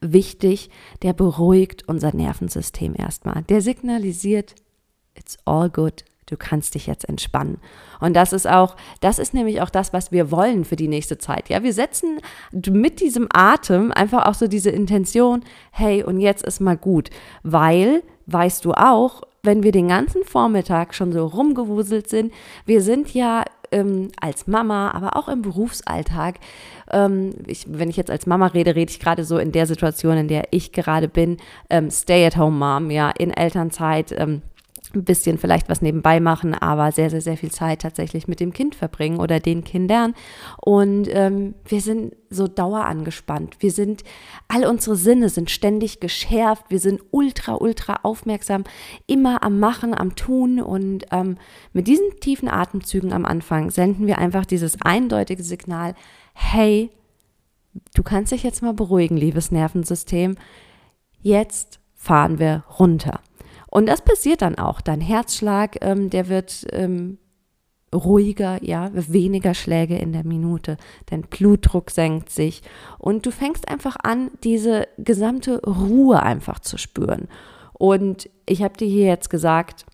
wichtig, 0.00 0.70
der 1.02 1.12
beruhigt 1.12 1.88
unser 1.88 2.14
Nervensystem 2.14 2.94
erstmal. 2.96 3.42
Der 3.42 3.60
signalisiert, 3.60 4.54
it's 5.16 5.36
all 5.44 5.68
good. 5.68 6.04
Du 6.26 6.36
kannst 6.36 6.74
dich 6.74 6.86
jetzt 6.86 7.08
entspannen. 7.08 7.58
Und 8.00 8.14
das 8.14 8.32
ist 8.32 8.48
auch, 8.48 8.76
das 9.00 9.18
ist 9.18 9.34
nämlich 9.34 9.60
auch 9.60 9.70
das, 9.70 9.92
was 9.92 10.12
wir 10.12 10.30
wollen 10.30 10.64
für 10.64 10.76
die 10.76 10.88
nächste 10.88 11.18
Zeit. 11.18 11.48
Ja, 11.48 11.62
wir 11.62 11.74
setzen 11.74 12.20
mit 12.52 13.00
diesem 13.00 13.28
Atem 13.32 13.92
einfach 13.92 14.26
auch 14.26 14.34
so 14.34 14.46
diese 14.46 14.70
Intention, 14.70 15.42
hey, 15.72 16.02
und 16.02 16.20
jetzt 16.20 16.44
ist 16.44 16.60
mal 16.60 16.76
gut. 16.76 17.10
Weil, 17.42 18.02
weißt 18.26 18.64
du 18.64 18.72
auch, 18.72 19.22
wenn 19.42 19.62
wir 19.62 19.72
den 19.72 19.88
ganzen 19.88 20.24
Vormittag 20.24 20.94
schon 20.94 21.12
so 21.12 21.26
rumgewuselt 21.26 22.08
sind, 22.08 22.32
wir 22.64 22.80
sind 22.80 23.12
ja 23.12 23.44
ähm, 23.72 24.10
als 24.20 24.46
Mama, 24.46 24.92
aber 24.92 25.16
auch 25.16 25.28
im 25.28 25.42
Berufsalltag, 25.42 26.36
ähm, 26.90 27.34
ich, 27.46 27.66
wenn 27.68 27.90
ich 27.90 27.96
jetzt 27.96 28.10
als 28.10 28.26
Mama 28.26 28.46
rede, 28.46 28.74
rede 28.74 28.90
ich 28.90 29.00
gerade 29.00 29.24
so 29.24 29.38
in 29.38 29.50
der 29.50 29.66
Situation, 29.66 30.16
in 30.16 30.28
der 30.28 30.44
ich 30.50 30.72
gerade 30.72 31.08
bin, 31.08 31.38
ähm, 31.70 31.90
Stay-at-home-Mom, 31.90 32.90
ja, 32.90 33.10
in 33.10 33.30
Elternzeit, 33.30 34.12
ähm, 34.16 34.42
ein 34.94 35.04
bisschen 35.04 35.38
vielleicht 35.38 35.68
was 35.68 35.82
nebenbei 35.82 36.20
machen, 36.20 36.54
aber 36.54 36.92
sehr, 36.92 37.10
sehr, 37.10 37.20
sehr 37.20 37.36
viel 37.36 37.50
Zeit 37.50 37.82
tatsächlich 37.82 38.28
mit 38.28 38.40
dem 38.40 38.52
Kind 38.52 38.74
verbringen 38.74 39.18
oder 39.18 39.40
den 39.40 39.64
Kindern. 39.64 40.14
Und 40.60 41.08
ähm, 41.10 41.54
wir 41.64 41.80
sind 41.80 42.14
so 42.30 42.48
dauerangespannt. 42.48 43.56
Wir 43.60 43.70
sind, 43.70 44.02
all 44.48 44.64
unsere 44.64 44.96
Sinne 44.96 45.28
sind 45.28 45.50
ständig 45.50 46.00
geschärft. 46.00 46.66
Wir 46.68 46.78
sind 46.78 47.00
ultra, 47.10 47.54
ultra 47.54 48.00
aufmerksam, 48.02 48.64
immer 49.06 49.42
am 49.42 49.58
Machen, 49.58 49.94
am 49.94 50.16
Tun. 50.16 50.60
Und 50.60 51.06
ähm, 51.10 51.38
mit 51.72 51.86
diesen 51.86 52.10
tiefen 52.20 52.48
Atemzügen 52.48 53.12
am 53.12 53.24
Anfang 53.24 53.70
senden 53.70 54.06
wir 54.06 54.18
einfach 54.18 54.46
dieses 54.46 54.80
eindeutige 54.80 55.42
Signal, 55.42 55.94
hey, 56.34 56.90
du 57.94 58.02
kannst 58.02 58.32
dich 58.32 58.42
jetzt 58.42 58.62
mal 58.62 58.74
beruhigen, 58.74 59.16
liebes 59.16 59.50
Nervensystem. 59.50 60.36
Jetzt 61.20 61.80
fahren 61.94 62.38
wir 62.38 62.64
runter. 62.78 63.20
Und 63.72 63.86
das 63.86 64.02
passiert 64.02 64.42
dann 64.42 64.56
auch. 64.56 64.82
Dein 64.82 65.00
Herzschlag, 65.00 65.78
ähm, 65.80 66.10
der 66.10 66.28
wird 66.28 66.66
ähm, 66.72 67.16
ruhiger, 67.94 68.62
ja, 68.62 68.90
weniger 68.92 69.54
Schläge 69.54 69.96
in 69.96 70.12
der 70.12 70.26
Minute. 70.26 70.76
Dein 71.06 71.22
Blutdruck 71.22 71.90
senkt 71.90 72.28
sich 72.28 72.60
und 72.98 73.24
du 73.24 73.30
fängst 73.30 73.70
einfach 73.70 73.96
an, 74.02 74.30
diese 74.44 74.88
gesamte 74.98 75.62
Ruhe 75.62 76.22
einfach 76.22 76.58
zu 76.58 76.76
spüren. 76.76 77.28
Und 77.72 78.28
ich 78.44 78.62
habe 78.62 78.76
dir 78.76 78.86
hier 78.86 79.06
jetzt 79.06 79.30
gesagt, 79.30 79.86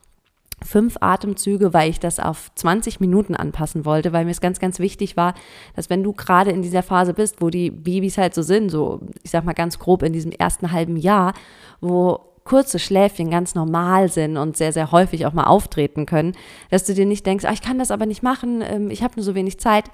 fünf 0.60 0.96
Atemzüge, 1.00 1.72
weil 1.72 1.88
ich 1.88 2.00
das 2.00 2.18
auf 2.18 2.50
20 2.56 2.98
Minuten 2.98 3.36
anpassen 3.36 3.84
wollte, 3.84 4.12
weil 4.12 4.24
mir 4.24 4.32
es 4.32 4.40
ganz, 4.40 4.58
ganz 4.58 4.80
wichtig 4.80 5.16
war, 5.16 5.34
dass 5.76 5.88
wenn 5.88 6.02
du 6.02 6.12
gerade 6.12 6.50
in 6.50 6.62
dieser 6.62 6.82
Phase 6.82 7.14
bist, 7.14 7.40
wo 7.40 7.48
die 7.48 7.70
Babys 7.70 8.18
halt 8.18 8.34
so 8.34 8.42
sind, 8.42 8.70
so 8.70 9.02
ich 9.22 9.30
sag 9.30 9.44
mal 9.44 9.52
ganz 9.52 9.78
grob 9.78 10.02
in 10.02 10.12
diesem 10.12 10.32
ersten 10.32 10.72
halben 10.72 10.96
Jahr, 10.96 11.32
wo 11.80 12.28
kurze 12.48 12.78
Schläfchen 12.78 13.30
ganz 13.30 13.54
normal 13.54 14.08
sind 14.08 14.38
und 14.38 14.56
sehr, 14.56 14.72
sehr 14.72 14.90
häufig 14.90 15.26
auch 15.26 15.34
mal 15.34 15.44
auftreten 15.44 16.06
können, 16.06 16.32
dass 16.70 16.84
du 16.84 16.94
dir 16.94 17.04
nicht 17.04 17.26
denkst, 17.26 17.44
ah, 17.44 17.52
ich 17.52 17.60
kann 17.60 17.78
das 17.78 17.90
aber 17.90 18.06
nicht 18.06 18.22
machen, 18.22 18.64
ähm, 18.66 18.90
ich 18.90 19.02
habe 19.02 19.14
nur 19.16 19.24
so 19.24 19.34
wenig 19.34 19.60
Zeit, 19.60 19.84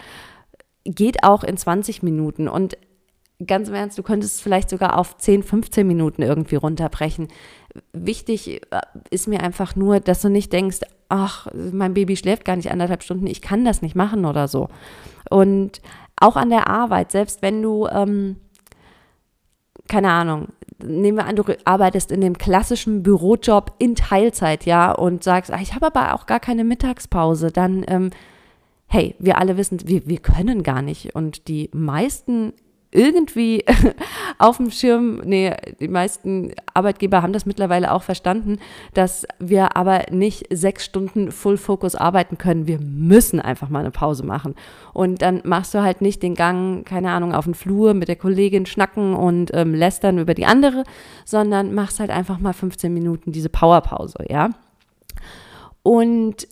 geht 0.84 1.24
auch 1.24 1.42
in 1.42 1.56
20 1.56 2.04
Minuten 2.04 2.46
und 2.46 2.78
ganz 3.44 3.68
im 3.68 3.74
Ernst, 3.74 3.98
du 3.98 4.04
könntest 4.04 4.36
es 4.36 4.40
vielleicht 4.40 4.70
sogar 4.70 4.96
auf 4.96 5.18
10, 5.18 5.42
15 5.42 5.84
Minuten 5.84 6.22
irgendwie 6.22 6.54
runterbrechen. 6.54 7.26
Wichtig 7.92 8.48
äh, 8.48 8.60
ist 9.10 9.26
mir 9.26 9.42
einfach 9.42 9.74
nur, 9.74 9.98
dass 9.98 10.22
du 10.22 10.28
nicht 10.28 10.52
denkst, 10.52 10.78
ach, 11.08 11.48
mein 11.52 11.94
Baby 11.94 12.16
schläft 12.16 12.44
gar 12.44 12.54
nicht 12.54 12.70
anderthalb 12.70 13.02
Stunden, 13.02 13.26
ich 13.26 13.42
kann 13.42 13.64
das 13.64 13.82
nicht 13.82 13.96
machen 13.96 14.24
oder 14.26 14.46
so. 14.46 14.68
Und 15.28 15.82
auch 16.14 16.36
an 16.36 16.50
der 16.50 16.68
Arbeit, 16.68 17.10
selbst 17.10 17.42
wenn 17.42 17.60
du, 17.60 17.88
ähm, 17.88 18.36
keine 19.88 20.12
Ahnung, 20.12 20.50
nehmen 20.82 21.16
wir 21.16 21.26
an, 21.26 21.36
du 21.36 21.44
arbeitest 21.64 22.10
in 22.10 22.20
dem 22.20 22.38
klassischen 22.38 23.02
Bürojob 23.02 23.74
in 23.78 23.94
Teilzeit, 23.94 24.66
ja, 24.66 24.92
und 24.92 25.22
sagst, 25.22 25.52
ach, 25.52 25.60
ich 25.60 25.74
habe 25.74 25.86
aber 25.86 26.14
auch 26.14 26.26
gar 26.26 26.40
keine 26.40 26.64
Mittagspause, 26.64 27.50
dann, 27.50 27.84
ähm, 27.88 28.10
hey, 28.86 29.14
wir 29.18 29.38
alle 29.38 29.56
wissen, 29.56 29.80
wir, 29.86 30.06
wir 30.06 30.18
können 30.18 30.62
gar 30.62 30.82
nicht. 30.82 31.14
Und 31.14 31.48
die 31.48 31.70
meisten 31.72 32.52
irgendwie 32.94 33.64
auf 34.38 34.56
dem 34.58 34.70
Schirm, 34.70 35.20
nee, 35.24 35.52
die 35.80 35.88
meisten 35.88 36.52
Arbeitgeber 36.72 37.22
haben 37.22 37.32
das 37.32 37.44
mittlerweile 37.44 37.92
auch 37.92 38.02
verstanden, 38.02 38.58
dass 38.94 39.26
wir 39.38 39.76
aber 39.76 40.04
nicht 40.10 40.46
sechs 40.50 40.84
Stunden 40.84 41.32
Full 41.32 41.56
Focus 41.56 41.96
arbeiten 41.96 42.38
können. 42.38 42.66
Wir 42.66 42.78
müssen 42.78 43.40
einfach 43.40 43.68
mal 43.68 43.80
eine 43.80 43.90
Pause 43.90 44.24
machen. 44.24 44.54
Und 44.92 45.22
dann 45.22 45.42
machst 45.44 45.74
du 45.74 45.82
halt 45.82 46.00
nicht 46.00 46.22
den 46.22 46.34
Gang, 46.34 46.86
keine 46.86 47.10
Ahnung, 47.10 47.34
auf 47.34 47.44
den 47.44 47.54
Flur 47.54 47.94
mit 47.94 48.08
der 48.08 48.16
Kollegin 48.16 48.64
schnacken 48.64 49.14
und 49.14 49.50
ähm, 49.52 49.74
lästern 49.74 50.18
über 50.18 50.34
die 50.34 50.46
andere, 50.46 50.84
sondern 51.24 51.74
machst 51.74 52.00
halt 52.00 52.10
einfach 52.10 52.38
mal 52.38 52.52
15 52.52 52.94
Minuten 52.94 53.32
diese 53.32 53.48
Powerpause, 53.48 54.24
ja. 54.28 54.50
Und 55.82 56.48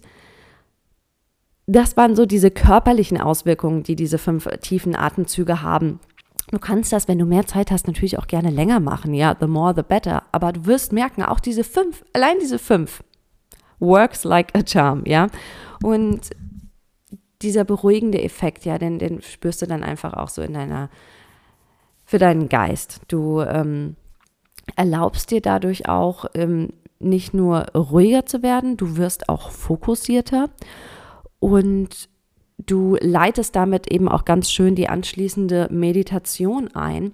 das 1.67 1.97
waren 1.97 2.17
so 2.17 2.27
diese 2.27 2.51
körperlichen 2.51 3.21
Auswirkungen, 3.21 3.83
die 3.83 3.97
diese 3.97 4.19
fünf 4.19 4.49
tiefen 4.61 4.97
Atemzüge 4.97 5.63
haben. 5.63 6.01
Du 6.53 6.59
kannst 6.59 6.93
das, 6.93 7.09
wenn 7.09 7.19
du 7.19 7.25
mehr 7.25 7.47
Zeit 7.47 7.71
hast, 7.71 7.87
natürlich 7.87 8.19
auch 8.19 8.27
gerne 8.27 8.51
länger 8.51 8.79
machen. 8.79 9.15
Ja, 9.15 9.35
the 9.41 9.47
more, 9.47 9.73
the 9.75 9.83
better. 9.83 10.23
Aber 10.33 10.53
du 10.53 10.67
wirst 10.67 10.93
merken, 10.93 11.23
auch 11.23 11.41
diese 11.41 11.65
fünf, 11.65 12.05
allein 12.13 12.39
diese 12.41 12.59
fünf, 12.59 13.03
works 13.81 14.23
like 14.25 14.55
a 14.55 14.61
charm, 14.65 15.03
ja. 15.07 15.29
Und 15.83 16.29
dieser 17.41 17.65
beruhigende 17.65 18.23
Effekt, 18.23 18.67
ja, 18.67 18.77
den, 18.77 18.99
den 18.99 19.23
spürst 19.23 19.63
du 19.63 19.67
dann 19.67 19.83
einfach 19.83 20.13
auch 20.13 20.29
so 20.29 20.43
in 20.43 20.53
deiner, 20.53 20.91
für 22.05 22.19
deinen 22.19 22.51
Geist. 22.51 23.01
Du 23.09 23.41
ähm, 23.41 23.97
erlaubst 24.77 25.31
dir 25.31 25.41
dadurch 25.41 25.89
auch 25.89 26.27
ähm, 26.35 26.75
nicht 26.99 27.33
nur 27.33 27.61
ruhiger 27.75 28.27
zu 28.27 28.43
werden, 28.43 28.77
du 28.77 28.99
wirst 28.99 29.31
auch 29.31 29.51
fokussierter 29.51 30.51
und 31.39 32.11
Du 32.66 32.97
leitest 33.00 33.57
damit 33.57 33.90
eben 33.90 34.09
auch 34.09 34.25
ganz 34.25 34.50
schön 34.50 34.75
die 34.75 34.88
anschließende 34.88 35.69
Meditation 35.71 36.69
ein, 36.75 37.12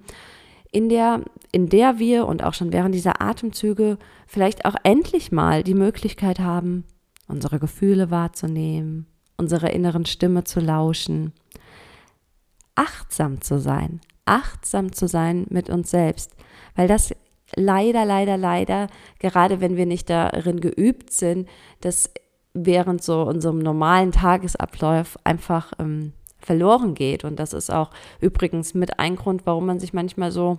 in 0.71 0.89
der, 0.89 1.21
in 1.51 1.67
der 1.69 1.97
wir 1.97 2.27
und 2.27 2.43
auch 2.43 2.53
schon 2.53 2.71
während 2.71 2.93
dieser 2.93 3.21
Atemzüge 3.21 3.97
vielleicht 4.27 4.65
auch 4.65 4.75
endlich 4.83 5.31
mal 5.31 5.63
die 5.63 5.73
Möglichkeit 5.73 6.39
haben, 6.39 6.85
unsere 7.27 7.59
Gefühle 7.59 8.11
wahrzunehmen, 8.11 9.07
unserer 9.37 9.71
inneren 9.71 10.05
Stimme 10.05 10.43
zu 10.43 10.59
lauschen, 10.59 11.33
achtsam 12.75 13.41
zu 13.41 13.59
sein, 13.59 14.01
achtsam 14.25 14.91
zu 14.93 15.07
sein 15.07 15.47
mit 15.49 15.69
uns 15.69 15.89
selbst, 15.89 16.35
weil 16.75 16.87
das 16.87 17.13
leider, 17.55 18.05
leider, 18.05 18.37
leider, 18.37 18.87
gerade 19.19 19.61
wenn 19.61 19.75
wir 19.75 19.85
nicht 19.85 20.09
darin 20.09 20.59
geübt 20.59 21.11
sind, 21.11 21.47
dass 21.81 22.11
während 22.53 23.03
so 23.03 23.23
unserem 23.23 23.59
normalen 23.59 24.11
Tagesablauf 24.11 25.17
einfach 25.23 25.71
ähm, 25.79 26.13
verloren 26.39 26.93
geht. 26.95 27.23
Und 27.23 27.37
das 27.39 27.53
ist 27.53 27.69
auch 27.71 27.91
übrigens 28.19 28.73
mit 28.73 28.99
ein 28.99 29.15
Grund, 29.15 29.45
warum 29.45 29.65
man 29.65 29.79
sich 29.79 29.93
manchmal 29.93 30.31
so 30.31 30.57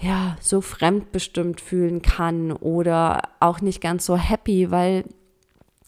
ja, 0.00 0.36
so 0.40 0.60
fremdbestimmt 0.60 1.60
fühlen 1.60 2.02
kann 2.02 2.52
oder 2.52 3.22
auch 3.38 3.60
nicht 3.60 3.80
ganz 3.80 4.06
so 4.06 4.16
happy, 4.16 4.70
weil, 4.70 5.04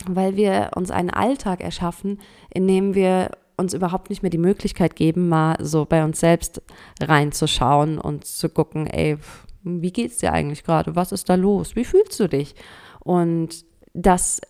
weil 0.06 0.36
wir 0.36 0.70
uns 0.74 0.90
einen 0.90 1.10
Alltag 1.10 1.62
erschaffen, 1.62 2.20
in 2.50 2.68
dem 2.68 2.94
wir 2.94 3.30
uns 3.56 3.74
überhaupt 3.74 4.10
nicht 4.10 4.22
mehr 4.22 4.30
die 4.30 4.38
Möglichkeit 4.38 4.96
geben, 4.96 5.28
mal 5.28 5.56
so 5.60 5.84
bei 5.84 6.04
uns 6.04 6.20
selbst 6.20 6.60
reinzuschauen 7.00 7.98
und 7.98 8.24
zu 8.24 8.48
gucken, 8.48 8.86
ey, 8.86 9.16
wie 9.62 9.92
geht's 9.92 10.18
dir 10.18 10.32
eigentlich 10.32 10.64
gerade? 10.64 10.96
Was 10.96 11.12
ist 11.12 11.28
da 11.28 11.34
los? 11.36 11.76
Wie 11.76 11.84
fühlst 11.84 12.18
du 12.18 12.28
dich? 12.28 12.54
Und 13.00 13.64
das 13.94 14.40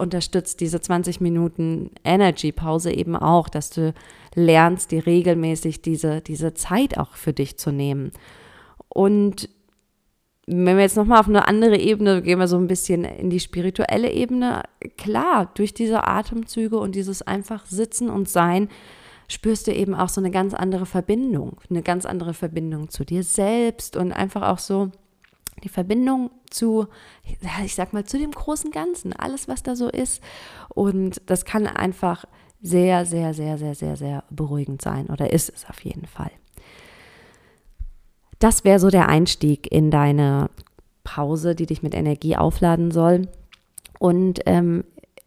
unterstützt 0.00 0.60
diese 0.60 0.80
20 0.80 1.20
Minuten 1.20 1.90
Energy-Pause 2.04 2.92
eben 2.92 3.14
auch, 3.16 3.48
dass 3.48 3.70
du 3.70 3.94
lernst, 4.34 4.90
dir 4.90 5.06
regelmäßig 5.06 5.82
diese, 5.82 6.20
diese 6.20 6.54
Zeit 6.54 6.98
auch 6.98 7.14
für 7.14 7.32
dich 7.32 7.58
zu 7.58 7.70
nehmen. 7.70 8.12
Und 8.88 9.48
wenn 10.46 10.76
wir 10.76 10.82
jetzt 10.82 10.96
nochmal 10.96 11.20
auf 11.20 11.28
eine 11.28 11.46
andere 11.46 11.78
Ebene 11.78 12.22
gehen, 12.22 12.40
wir 12.40 12.48
so 12.48 12.56
ein 12.56 12.66
bisschen 12.66 13.04
in 13.04 13.30
die 13.30 13.38
spirituelle 13.38 14.10
Ebene, 14.10 14.62
klar, 14.96 15.50
durch 15.54 15.74
diese 15.74 16.06
Atemzüge 16.08 16.78
und 16.78 16.94
dieses 16.94 17.22
einfach 17.22 17.66
Sitzen 17.66 18.10
und 18.10 18.28
Sein 18.28 18.68
spürst 19.28 19.68
du 19.68 19.72
eben 19.72 19.94
auch 19.94 20.08
so 20.08 20.20
eine 20.20 20.32
ganz 20.32 20.54
andere 20.54 20.86
Verbindung, 20.86 21.58
eine 21.70 21.82
ganz 21.82 22.04
andere 22.04 22.34
Verbindung 22.34 22.88
zu 22.88 23.04
dir 23.04 23.22
selbst 23.22 23.96
und 23.96 24.12
einfach 24.12 24.42
auch 24.48 24.58
so 24.58 24.90
die 25.64 25.68
Verbindung 25.68 26.30
zu, 26.48 26.86
ich 27.64 27.74
sag 27.74 27.92
mal, 27.92 28.04
zu 28.04 28.18
dem 28.18 28.32
großen 28.32 28.70
Ganzen, 28.70 29.12
alles, 29.12 29.48
was 29.48 29.62
da 29.62 29.76
so 29.76 29.88
ist. 29.88 30.22
Und 30.68 31.22
das 31.26 31.44
kann 31.44 31.66
einfach 31.66 32.24
sehr, 32.62 33.06
sehr, 33.06 33.34
sehr, 33.34 33.58
sehr, 33.58 33.74
sehr, 33.74 33.96
sehr 33.96 34.24
beruhigend 34.30 34.82
sein 34.82 35.06
oder 35.06 35.32
ist 35.32 35.50
es 35.54 35.66
auf 35.66 35.80
jeden 35.84 36.06
Fall. 36.06 36.30
Das 38.38 38.64
wäre 38.64 38.78
so 38.78 38.88
der 38.88 39.08
Einstieg 39.08 39.70
in 39.70 39.90
deine 39.90 40.50
Pause, 41.04 41.54
die 41.54 41.66
dich 41.66 41.82
mit 41.82 41.94
Energie 41.94 42.36
aufladen 42.36 42.90
soll. 42.90 43.28
Und 43.98 44.40
ähm, 44.46 44.84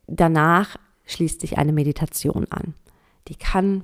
danach 0.07 0.77
schließt 1.05 1.41
sich 1.41 1.57
eine 1.57 1.73
Meditation 1.73 2.47
an. 2.49 2.73
Die 3.27 3.35
kann 3.35 3.83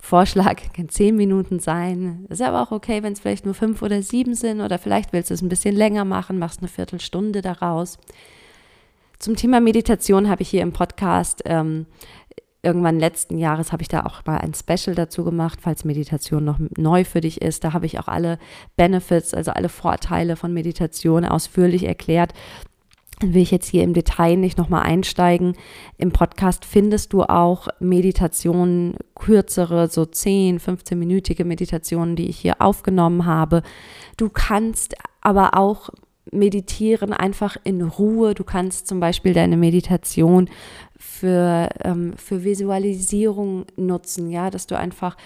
Vorschlag 0.00 0.72
kann 0.72 0.88
zehn 0.88 1.16
Minuten 1.16 1.60
sein. 1.60 2.26
Ist 2.28 2.42
aber 2.42 2.62
auch 2.62 2.72
okay, 2.72 3.02
wenn 3.02 3.12
es 3.12 3.20
vielleicht 3.20 3.44
nur 3.44 3.54
fünf 3.54 3.82
oder 3.82 4.02
sieben 4.02 4.34
sind 4.34 4.60
oder 4.60 4.78
vielleicht 4.78 5.12
willst 5.12 5.30
du 5.30 5.34
es 5.34 5.42
ein 5.42 5.48
bisschen 5.48 5.76
länger 5.76 6.04
machen, 6.04 6.38
machst 6.38 6.60
eine 6.60 6.68
Viertelstunde 6.68 7.42
daraus. 7.42 7.98
Zum 9.18 9.36
Thema 9.36 9.60
Meditation 9.60 10.28
habe 10.28 10.42
ich 10.42 10.48
hier 10.48 10.62
im 10.62 10.72
Podcast 10.72 11.42
ähm, 11.44 11.86
irgendwann 12.62 12.98
letzten 12.98 13.38
Jahres 13.38 13.72
habe 13.72 13.82
ich 13.82 13.88
da 13.88 14.04
auch 14.04 14.24
mal 14.26 14.38
ein 14.38 14.54
Special 14.54 14.94
dazu 14.94 15.24
gemacht, 15.24 15.60
falls 15.62 15.84
Meditation 15.84 16.44
noch 16.44 16.58
neu 16.76 17.04
für 17.04 17.20
dich 17.20 17.40
ist. 17.40 17.64
Da 17.64 17.72
habe 17.72 17.86
ich 17.86 17.98
auch 17.98 18.08
alle 18.08 18.38
Benefits, 18.76 19.34
also 19.34 19.52
alle 19.52 19.68
Vorteile 19.68 20.36
von 20.36 20.52
Meditation 20.52 21.24
ausführlich 21.24 21.84
erklärt. 21.84 22.34
Will 23.22 23.42
ich 23.42 23.50
jetzt 23.50 23.68
hier 23.68 23.84
im 23.84 23.92
Detail 23.92 24.36
nicht 24.36 24.56
nochmal 24.56 24.82
einsteigen. 24.82 25.54
Im 25.98 26.10
Podcast 26.10 26.64
findest 26.64 27.12
du 27.12 27.22
auch 27.22 27.68
Meditationen, 27.78 28.94
kürzere, 29.14 29.88
so 29.88 30.06
10, 30.06 30.58
15-minütige 30.58 31.44
Meditationen, 31.44 32.16
die 32.16 32.28
ich 32.30 32.38
hier 32.38 32.62
aufgenommen 32.62 33.26
habe. 33.26 33.62
Du 34.16 34.30
kannst 34.30 34.94
aber 35.20 35.58
auch 35.58 35.90
meditieren 36.32 37.12
einfach 37.12 37.56
in 37.64 37.82
Ruhe. 37.82 38.34
Du 38.34 38.44
kannst 38.44 38.86
zum 38.86 39.00
Beispiel 39.00 39.34
deine 39.34 39.56
Meditation 39.56 40.48
für, 41.00 41.70
ähm, 41.82 42.12
für 42.18 42.44
Visualisierung 42.44 43.64
nutzen, 43.76 44.30
ja, 44.30 44.50
dass 44.50 44.66
du 44.66 44.76
einfach 44.76 45.16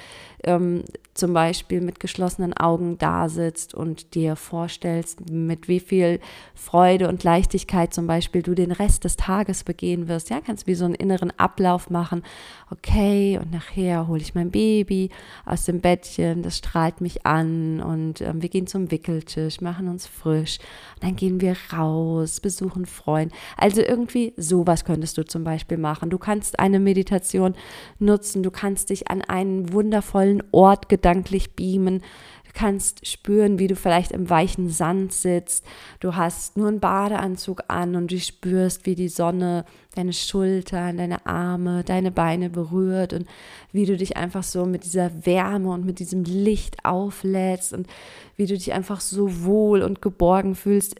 ähm, 0.45 0.85
zum 1.15 1.33
Beispiel 1.33 1.81
mit 1.81 2.01
geschlossenen 2.01 2.53
Augen 2.55 2.99
da 2.99 3.29
sitzt 3.29 3.73
und 3.73 4.15
dir 4.15 4.37
vorstellst, 4.37 5.31
mit 5.31 5.69
wie 5.69 5.81
viel 5.81 6.21
Freude 6.55 7.09
und 7.09 7.23
Leichtigkeit 7.23 7.95
zum 7.95 8.07
Beispiel 8.07 8.43
du 8.43 8.55
den 8.55 8.73
Rest 8.73 9.05
des 9.05 9.17
Tages 9.17 9.65
begehen 9.65 10.09
wirst. 10.09 10.31
Ja, 10.31 10.41
kannst 10.41 10.67
wie 10.67 10.75
so 10.75 10.85
einen 10.85 10.95
inneren 10.95 11.33
Ablauf 11.39 11.89
machen. 11.89 12.23
Okay, 12.71 13.39
und 13.41 13.53
nachher 13.53 14.09
hole 14.09 14.21
ich 14.21 14.35
mein 14.35 14.51
Baby 14.51 15.11
aus 15.47 15.65
dem 15.65 15.81
Bettchen, 15.81 16.43
das 16.43 16.59
strahlt 16.59 17.01
mich 17.01 17.25
an 17.25 17.81
und 17.81 18.21
äh, 18.21 18.33
wir 18.35 18.49
gehen 18.49 18.67
zum 18.67 18.91
Wickeltisch, 18.91 19.61
machen 19.61 19.89
uns 19.89 20.07
frisch. 20.07 20.59
dann 21.01 21.17
gehen 21.17 21.41
wir 21.41 21.57
raus, 21.73 22.41
besuchen 22.41 22.87
Freunde. 22.87 23.35
Also 23.57 23.81
irgendwie 23.81 24.35
sowas 24.37 24.85
könntest 24.85 25.17
du 25.17 25.25
zum 25.25 25.45
Beispiel 25.45 25.64
machen. 25.77 26.11
Du 26.11 26.19
kannst 26.19 26.59
eine 26.59 26.81
Meditation 26.81 27.55
nutzen, 27.99 28.43
du 28.43 28.51
kannst 28.51 28.91
dich 28.91 29.11
an 29.11 29.23
einen 29.23 29.73
wundervollen 29.73 30.43
Ort 30.53 30.89
gedanklich 30.89 31.55
beamen. 31.57 32.01
Du 32.45 32.61
kannst 32.61 33.07
spüren, 33.07 33.59
wie 33.59 33.67
du 33.67 33.75
vielleicht 33.75 34.13
im 34.13 34.31
weichen 34.31 34.69
Sand 34.69 35.13
sitzt. 35.13 35.65
Du 35.99 36.15
hast 36.15 36.57
nur 36.57 36.69
einen 36.69 36.79
Badeanzug 36.79 37.65
an 37.67 37.97
und 37.97 38.13
du 38.13 38.21
spürst, 38.21 38.87
wie 38.87 38.95
die 38.95 39.09
Sonne 39.09 39.65
deine 39.97 40.13
Schultern, 40.13 40.97
deine 40.97 41.27
Arme, 41.27 41.83
deine 41.85 42.13
Beine 42.13 42.51
berührt 42.51 43.13
und 43.13 43.27
wie 43.73 43.87
du 43.87 43.97
dich 43.97 44.17
einfach 44.17 44.45
so 44.45 44.67
mit 44.67 44.85
dieser 44.85 45.27
Wärme 45.27 45.71
und 45.71 45.85
mit 45.85 45.99
diesem 45.99 46.23
Licht 46.25 46.85
auflädst 46.85 47.73
und 47.73 47.89
wie 48.37 48.47
du 48.47 48.55
dich 48.55 48.73
einfach 48.73 49.01
so 49.01 49.45
wohl 49.45 49.83
und 49.83 50.01
geborgen 50.01 50.55
fühlst 50.55 50.97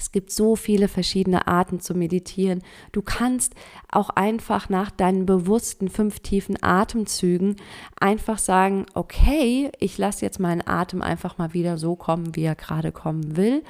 es 0.00 0.12
gibt 0.12 0.32
so 0.32 0.56
viele 0.56 0.88
verschiedene 0.88 1.46
Arten 1.46 1.78
zu 1.78 1.94
meditieren. 1.94 2.62
Du 2.90 3.02
kannst 3.02 3.54
auch 3.90 4.08
einfach 4.08 4.70
nach 4.70 4.90
deinen 4.90 5.26
bewussten 5.26 5.90
fünf 5.90 6.20
tiefen 6.20 6.56
Atemzügen 6.62 7.56
einfach 8.00 8.38
sagen, 8.38 8.86
okay, 8.94 9.70
ich 9.78 9.98
lasse 9.98 10.24
jetzt 10.24 10.40
meinen 10.40 10.66
Atem 10.66 11.02
einfach 11.02 11.36
mal 11.36 11.52
wieder 11.52 11.76
so 11.76 11.96
kommen, 11.96 12.34
wie 12.34 12.44
er 12.44 12.54
gerade 12.54 12.92
kommen 12.92 13.36
will. 13.36 13.62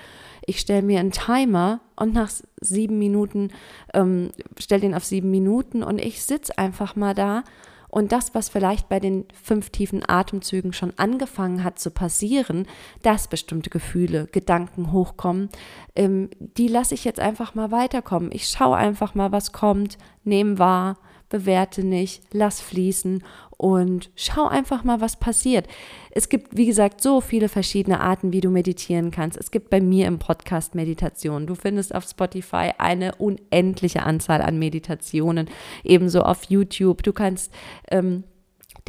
Ich 0.46 0.60
stelle 0.60 0.82
mir 0.82 1.00
einen 1.00 1.10
Timer 1.10 1.80
und 1.96 2.14
nach 2.14 2.30
sieben 2.60 3.00
Minuten, 3.00 3.50
ähm, 3.92 4.30
stelle 4.56 4.82
den 4.82 4.94
auf 4.94 5.04
sieben 5.04 5.32
Minuten 5.32 5.82
und 5.82 6.00
ich 6.00 6.22
sitze 6.22 6.56
einfach 6.58 6.94
mal 6.94 7.14
da 7.14 7.42
und 7.90 8.12
das, 8.12 8.34
was 8.34 8.48
vielleicht 8.48 8.88
bei 8.88 9.00
den 9.00 9.26
fünf 9.42 9.70
tiefen 9.70 10.02
Atemzügen 10.08 10.72
schon 10.72 10.92
angefangen 10.96 11.64
hat 11.64 11.78
zu 11.78 11.90
passieren, 11.90 12.66
dass 13.02 13.28
bestimmte 13.28 13.70
Gefühle, 13.70 14.28
Gedanken 14.30 14.92
hochkommen, 14.92 15.48
ähm, 15.96 16.30
die 16.38 16.68
lasse 16.68 16.94
ich 16.94 17.04
jetzt 17.04 17.20
einfach 17.20 17.54
mal 17.54 17.70
weiterkommen. 17.70 18.30
Ich 18.32 18.46
schaue 18.48 18.76
einfach 18.76 19.14
mal, 19.14 19.32
was 19.32 19.52
kommt, 19.52 19.98
nehme 20.24 20.58
wahr, 20.58 20.98
bewerte 21.28 21.84
nicht, 21.84 22.22
lass 22.32 22.60
fließen 22.60 23.22
und 23.60 24.10
schau 24.16 24.48
einfach 24.48 24.84
mal, 24.84 25.02
was 25.02 25.18
passiert. 25.20 25.66
Es 26.12 26.30
gibt, 26.30 26.56
wie 26.56 26.64
gesagt, 26.64 27.02
so 27.02 27.20
viele 27.20 27.50
verschiedene 27.50 28.00
Arten, 28.00 28.32
wie 28.32 28.40
du 28.40 28.48
meditieren 28.48 29.10
kannst. 29.10 29.36
Es 29.36 29.50
gibt 29.50 29.68
bei 29.68 29.82
mir 29.82 30.06
im 30.06 30.18
Podcast 30.18 30.74
Meditationen. 30.74 31.46
Du 31.46 31.54
findest 31.54 31.94
auf 31.94 32.04
Spotify 32.04 32.70
eine 32.78 33.16
unendliche 33.16 34.02
Anzahl 34.02 34.40
an 34.40 34.58
Meditationen, 34.58 35.50
ebenso 35.84 36.22
auf 36.22 36.44
YouTube. 36.44 37.02
Du 37.02 37.12
kannst 37.12 37.52
ähm, 37.90 38.24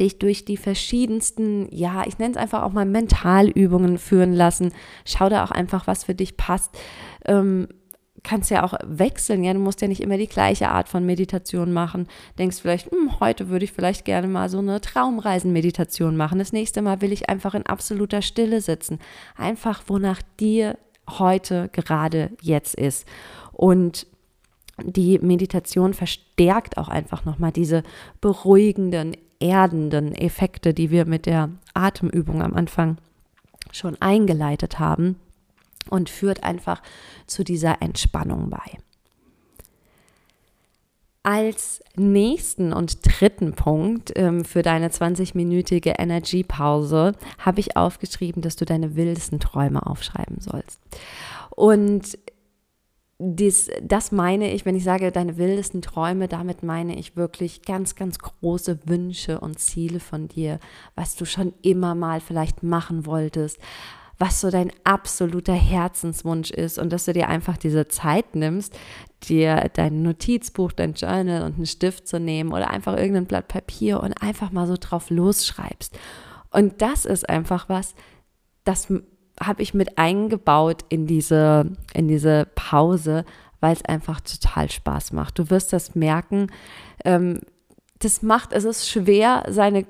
dich 0.00 0.18
durch 0.18 0.46
die 0.46 0.56
verschiedensten, 0.56 1.68
ja, 1.70 2.04
ich 2.06 2.18
nenne 2.18 2.30
es 2.30 2.38
einfach 2.38 2.62
auch 2.62 2.72
mal 2.72 2.86
Mentalübungen 2.86 3.98
führen 3.98 4.32
lassen. 4.32 4.72
Schau 5.04 5.28
da 5.28 5.44
auch 5.44 5.50
einfach, 5.50 5.86
was 5.86 6.04
für 6.04 6.14
dich 6.14 6.38
passt. 6.38 6.78
Ähm, 7.26 7.68
kannst 8.22 8.50
ja 8.50 8.62
auch 8.62 8.74
wechseln, 8.84 9.42
ja, 9.42 9.52
du 9.52 9.58
musst 9.58 9.80
ja 9.80 9.88
nicht 9.88 10.00
immer 10.00 10.16
die 10.16 10.28
gleiche 10.28 10.68
Art 10.68 10.88
von 10.88 11.04
Meditation 11.04 11.72
machen. 11.72 12.06
Denkst 12.38 12.58
vielleicht, 12.60 12.90
hm, 12.90 13.20
heute 13.20 13.48
würde 13.48 13.64
ich 13.64 13.72
vielleicht 13.72 14.04
gerne 14.04 14.28
mal 14.28 14.48
so 14.48 14.58
eine 14.58 14.80
Traumreisen-Meditation 14.80 16.16
machen. 16.16 16.38
Das 16.38 16.52
nächste 16.52 16.82
Mal 16.82 17.00
will 17.00 17.12
ich 17.12 17.28
einfach 17.28 17.54
in 17.54 17.66
absoluter 17.66 18.22
Stille 18.22 18.60
sitzen. 18.60 19.00
Einfach, 19.36 19.82
wonach 19.88 20.22
dir 20.38 20.78
heute 21.08 21.68
gerade 21.72 22.30
jetzt 22.40 22.74
ist. 22.76 23.06
Und 23.52 24.06
die 24.82 25.18
Meditation 25.18 25.92
verstärkt 25.92 26.78
auch 26.78 26.88
einfach 26.88 27.24
nochmal 27.24 27.52
diese 27.52 27.82
beruhigenden, 28.20 29.16
erdenden 29.40 30.14
Effekte, 30.14 30.72
die 30.74 30.90
wir 30.90 31.06
mit 31.06 31.26
der 31.26 31.50
Atemübung 31.74 32.42
am 32.42 32.54
Anfang 32.54 32.98
schon 33.72 34.00
eingeleitet 34.00 34.78
haben 34.78 35.16
und 35.90 36.10
führt 36.10 36.44
einfach 36.44 36.82
zu 37.26 37.44
dieser 37.44 37.82
Entspannung 37.82 38.50
bei. 38.50 38.78
Als 41.24 41.80
nächsten 41.94 42.72
und 42.72 42.98
dritten 43.06 43.52
Punkt 43.52 44.12
ähm, 44.16 44.44
für 44.44 44.62
deine 44.62 44.88
20-minütige 44.88 45.94
Energiepause 45.98 47.12
habe 47.38 47.60
ich 47.60 47.76
aufgeschrieben, 47.76 48.42
dass 48.42 48.56
du 48.56 48.64
deine 48.64 48.96
wildesten 48.96 49.38
Träume 49.38 49.86
aufschreiben 49.86 50.40
sollst. 50.40 50.80
Und 51.50 52.18
dies, 53.24 53.70
das 53.80 54.10
meine 54.10 54.52
ich, 54.52 54.66
wenn 54.66 54.74
ich 54.74 54.82
sage 54.82 55.12
deine 55.12 55.36
wildesten 55.36 55.80
Träume, 55.80 56.26
damit 56.26 56.64
meine 56.64 56.98
ich 56.98 57.16
wirklich 57.16 57.62
ganz, 57.62 57.94
ganz 57.94 58.18
große 58.18 58.80
Wünsche 58.86 59.38
und 59.38 59.60
Ziele 59.60 60.00
von 60.00 60.26
dir, 60.26 60.58
was 60.96 61.14
du 61.14 61.24
schon 61.24 61.54
immer 61.62 61.94
mal 61.94 62.20
vielleicht 62.20 62.64
machen 62.64 63.06
wolltest, 63.06 63.58
was 64.22 64.40
so 64.40 64.50
dein 64.50 64.70
absoluter 64.84 65.52
Herzenswunsch 65.52 66.52
ist 66.52 66.78
und 66.78 66.92
dass 66.92 67.06
du 67.06 67.12
dir 67.12 67.26
einfach 67.26 67.56
diese 67.56 67.88
Zeit 67.88 68.36
nimmst, 68.36 68.72
dir 69.24 69.68
dein 69.74 70.02
Notizbuch, 70.02 70.70
dein 70.70 70.92
Journal 70.92 71.42
und 71.42 71.56
einen 71.56 71.66
Stift 71.66 72.06
zu 72.06 72.20
nehmen 72.20 72.52
oder 72.52 72.70
einfach 72.70 72.96
irgendein 72.96 73.26
Blatt 73.26 73.48
Papier 73.48 74.00
und 74.00 74.12
einfach 74.22 74.52
mal 74.52 74.68
so 74.68 74.76
drauf 74.78 75.10
losschreibst. 75.10 75.98
Und 76.52 76.82
das 76.82 77.04
ist 77.04 77.28
einfach 77.28 77.68
was, 77.68 77.96
das 78.62 78.92
habe 79.40 79.60
ich 79.60 79.74
mit 79.74 79.98
eingebaut 79.98 80.84
in 80.88 81.08
diese, 81.08 81.72
in 81.92 82.06
diese 82.06 82.46
Pause, 82.54 83.24
weil 83.58 83.74
es 83.74 83.84
einfach 83.84 84.20
total 84.20 84.70
Spaß 84.70 85.14
macht. 85.14 85.36
Du 85.40 85.50
wirst 85.50 85.72
das 85.72 85.96
merken. 85.96 86.46
Ähm, 87.04 87.40
das 88.04 88.22
macht, 88.22 88.52
es 88.52 88.64
ist 88.64 88.88
schwer, 88.88 89.44
seine 89.48 89.86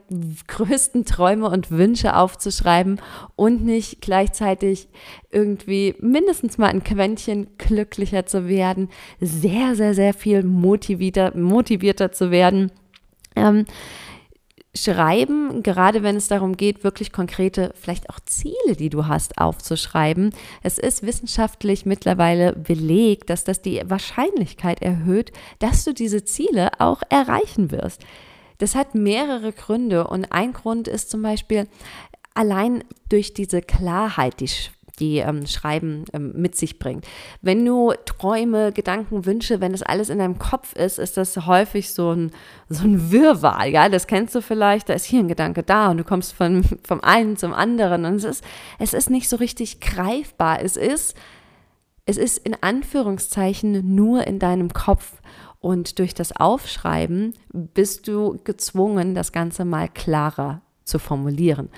größten 0.47 1.05
Träume 1.05 1.49
und 1.49 1.71
Wünsche 1.71 2.17
aufzuschreiben 2.17 3.01
und 3.37 3.65
nicht 3.65 4.01
gleichzeitig 4.01 4.89
irgendwie 5.31 5.95
mindestens 6.01 6.59
mal 6.59 6.69
ein 6.69 6.85
Quäntchen 6.85 7.57
glücklicher 7.59 8.27
zu 8.27 8.49
werden, 8.49 8.89
sehr, 9.21 9.75
sehr, 9.77 9.95
sehr 9.95 10.15
viel 10.15 10.43
motivierter, 10.43 11.37
motivierter 11.37 12.13
zu 12.13 12.31
werden. 12.31 12.71
Ähm, 13.35 13.65
Schreiben, 14.75 15.63
gerade 15.63 16.03
wenn 16.03 16.17
es 16.17 16.29
darum 16.29 16.57
geht, 16.57 16.83
wirklich 16.83 17.13
konkrete, 17.13 17.75
vielleicht 17.79 18.09
auch 18.09 18.21
Ziele, 18.21 18.75
die 18.79 18.89
du 18.89 19.07
hast, 19.07 19.37
aufzuschreiben. 19.37 20.35
Es 20.63 20.79
ist 20.79 21.03
wissenschaftlich 21.03 21.85
mittlerweile 21.85 22.55
belegt, 22.55 23.29
dass 23.29 23.45
das 23.45 23.61
die 23.61 23.83
Wahrscheinlichkeit 23.85 24.81
erhöht, 24.81 25.31
dass 25.59 25.85
du 25.85 25.93
diese 25.93 26.25
Ziele 26.25 26.71
auch 26.81 27.03
erreichen 27.11 27.71
wirst. 27.71 28.03
Das 28.57 28.75
hat 28.75 28.95
mehrere 28.95 29.53
Gründe 29.53 30.07
und 30.07 30.33
ein 30.33 30.55
Grund 30.55 30.89
ist 30.89 31.11
zum 31.11 31.21
Beispiel 31.21 31.69
allein 32.33 32.83
durch 33.11 33.35
diese 33.35 33.61
Klarheit, 33.61 34.41
die 34.41 34.49
die 34.99 35.19
ähm, 35.19 35.47
Schreiben 35.47 36.05
ähm, 36.13 36.33
mit 36.35 36.55
sich 36.55 36.79
bringt. 36.79 37.07
Wenn 37.41 37.65
du 37.65 37.93
Träume, 38.05 38.73
Gedanken, 38.73 39.25
Wünsche, 39.25 39.61
wenn 39.61 39.73
das 39.73 39.83
alles 39.83 40.11
in 40.11 40.19
deinem 40.19 40.39
Kopf 40.39 40.75
ist, 40.75 40.99
ist 40.99 41.17
das 41.17 41.47
häufig 41.47 41.93
so 41.93 42.13
ein, 42.13 42.31
so 42.69 42.85
ein 42.85 43.11
Wirrwarr, 43.11 43.67
ja, 43.67 43.89
das 43.89 44.07
kennst 44.07 44.35
du 44.35 44.43
vielleicht, 44.43 44.89
da 44.89 44.95
ist 44.95 45.05
hier 45.05 45.21
ein 45.21 45.29
Gedanke 45.29 45.63
da 45.63 45.91
und 45.91 45.99
du 45.99 46.05
kommst 46.05 46.33
von, 46.33 46.65
vom 46.85 47.01
einen 47.03 47.37
zum 47.37 47.53
anderen 47.53 48.05
und 48.05 48.17
es 48.17 48.25
ist, 48.25 48.45
es 48.79 48.93
ist 48.93 49.11
nicht 49.11 49.29
so 49.29 49.37
richtig 49.37 49.81
greifbar. 49.81 50.63
Es 50.63 50.77
ist, 50.77 51.17
es 52.05 52.17
ist 52.17 52.39
in 52.39 52.57
Anführungszeichen 52.61 53.95
nur 53.95 54.27
in 54.27 54.39
deinem 54.39 54.73
Kopf 54.73 55.21
und 55.61 56.01
durch 56.01 56.13
das 56.13 56.35
Aufschreiben 56.35 57.35
bist 57.53 58.09
du 58.09 58.39
gezwungen, 58.43 59.15
das 59.15 59.31
Ganze 59.31 59.65
mal 59.65 59.89
klarer 59.89 60.61
zu 60.85 60.99
formulieren, 60.99 61.69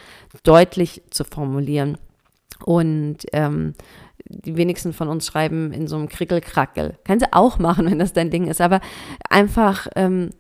deutlich 0.43 1.03
zu 1.11 1.25
formulieren. 1.25 1.99
Und 2.65 3.19
ähm, 3.33 3.75
die 4.27 4.57
wenigsten 4.57 4.93
von 4.93 5.09
uns 5.09 5.27
schreiben 5.27 5.73
in 5.73 5.87
so 5.87 5.97
einem 5.97 6.09
Krickelkrackel. 6.09 6.99
Kannst 7.05 7.27
du 7.27 7.33
auch 7.33 7.59
machen, 7.59 7.87
wenn 7.91 7.99
das 7.99 8.13
dein 8.13 8.31
Ding 8.31 8.47
ist, 8.47 8.61
aber 8.61 8.81
einfach 9.29 9.87
ähm, 9.97 10.31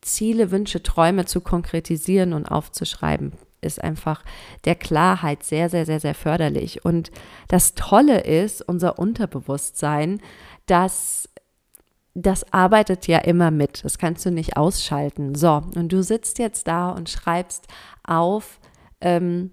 Ziele, 0.00 0.50
Wünsche, 0.50 0.82
Träume 0.82 1.24
zu 1.26 1.40
konkretisieren 1.40 2.32
und 2.32 2.46
aufzuschreiben, 2.46 3.32
ist 3.60 3.82
einfach 3.82 4.24
der 4.64 4.74
Klarheit 4.74 5.44
sehr, 5.44 5.70
sehr, 5.70 5.86
sehr, 5.86 6.00
sehr 6.00 6.14
förderlich. 6.14 6.84
Und 6.84 7.12
das 7.48 7.74
Tolle 7.74 8.20
ist, 8.20 8.60
unser 8.62 8.98
Unterbewusstsein, 8.98 10.20
dass 10.66 11.28
das 12.14 12.52
arbeitet 12.52 13.06
ja 13.06 13.18
immer 13.18 13.50
mit. 13.50 13.84
Das 13.84 13.96
kannst 13.96 14.26
du 14.26 14.30
nicht 14.30 14.56
ausschalten. 14.56 15.34
So, 15.34 15.62
und 15.74 15.92
du 15.92 16.02
sitzt 16.02 16.38
jetzt 16.38 16.68
da 16.68 16.90
und 16.90 17.08
schreibst 17.08 17.68
auf, 18.04 18.60
ähm, 19.00 19.50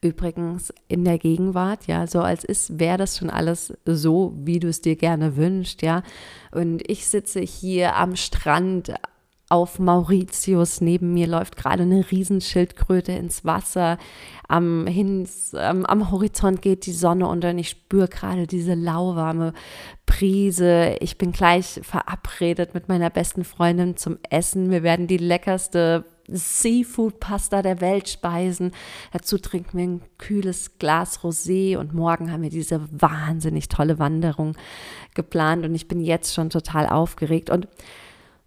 Übrigens 0.00 0.72
in 0.86 1.04
der 1.04 1.18
Gegenwart, 1.18 1.88
ja, 1.88 2.06
so 2.06 2.20
als 2.20 2.44
ist, 2.44 2.78
wäre 2.78 2.98
das 2.98 3.18
schon 3.18 3.30
alles 3.30 3.72
so, 3.84 4.32
wie 4.36 4.60
du 4.60 4.68
es 4.68 4.80
dir 4.80 4.94
gerne 4.94 5.36
wünschst, 5.36 5.82
ja. 5.82 6.02
Und 6.52 6.88
ich 6.88 7.06
sitze 7.06 7.40
hier 7.40 7.96
am 7.96 8.14
Strand 8.14 8.94
auf 9.48 9.78
Mauritius. 9.78 10.80
Neben 10.80 11.14
mir 11.14 11.26
läuft 11.26 11.56
gerade 11.56 11.82
eine 11.82 12.04
Riesenschildkröte 12.10 13.12
ins 13.12 13.44
Wasser. 13.44 13.98
Am, 14.46 14.86
Hins, 14.86 15.54
am, 15.54 15.84
am 15.86 16.10
Horizont 16.10 16.62
geht 16.62 16.86
die 16.86 16.92
Sonne 16.92 17.26
unter 17.26 17.50
und 17.50 17.58
ich 17.58 17.70
spüre 17.70 18.08
gerade 18.08 18.46
diese 18.46 18.74
lauwarme 18.74 19.52
Brise. 20.06 20.96
Ich 21.00 21.18
bin 21.18 21.32
gleich 21.32 21.80
verabredet 21.82 22.74
mit 22.74 22.88
meiner 22.88 23.10
besten 23.10 23.44
Freundin 23.44 23.96
zum 23.96 24.18
Essen. 24.30 24.70
Wir 24.70 24.82
werden 24.82 25.06
die 25.06 25.18
leckerste 25.18 26.04
Seafood-Pasta 26.28 27.62
der 27.62 27.80
Welt 27.80 28.08
speisen. 28.08 28.72
Dazu 29.12 29.38
trinken 29.38 29.78
wir 29.78 29.84
ein 29.84 30.02
kühles 30.18 30.78
Glas 30.78 31.20
Rosé 31.20 31.76
und 31.78 31.94
morgen 31.94 32.30
haben 32.30 32.42
wir 32.42 32.50
diese 32.50 32.80
wahnsinnig 32.92 33.68
tolle 33.68 33.98
Wanderung 33.98 34.56
geplant 35.14 35.64
und 35.64 35.74
ich 35.74 35.88
bin 35.88 36.00
jetzt 36.00 36.34
schon 36.34 36.50
total 36.50 36.86
aufgeregt 36.86 37.50
und 37.50 37.68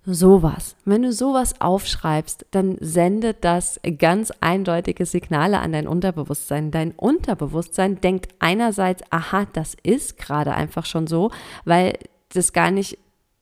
Sowas. 0.04 0.76
Wenn 0.84 1.04
du 1.04 1.13
sowas 1.13 1.62
aufschreibst, 1.62 2.48
dann 2.50 2.78
sendet 2.80 3.44
das 3.46 3.80
ganz 4.00 4.32
eindeutige 4.41 5.06
Signale 5.06 5.60
an 5.60 5.74
dein 5.74 5.88
Unterbewusstsein. 5.88 6.72
Dein 6.72 6.91
Unterbewusstsein 6.94 8.02
denkt 8.02 8.34
einerseits, 8.39 9.04
aha, 9.12 9.46
das 9.54 9.78
ist 9.84 10.17
gerade 10.17 10.56
einfach 10.56 10.88
schon 10.88 11.06
so, 11.06 11.30
weil 11.65 12.00
das 12.30 12.52
gar 12.52 12.72
nicht 12.72 12.98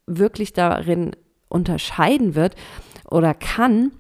wirklich 0.06 0.52
darin 0.52 1.12
unterscheiden 1.48 2.36
wird 2.36 2.56
oder 3.10 3.34
kann, 3.34 3.94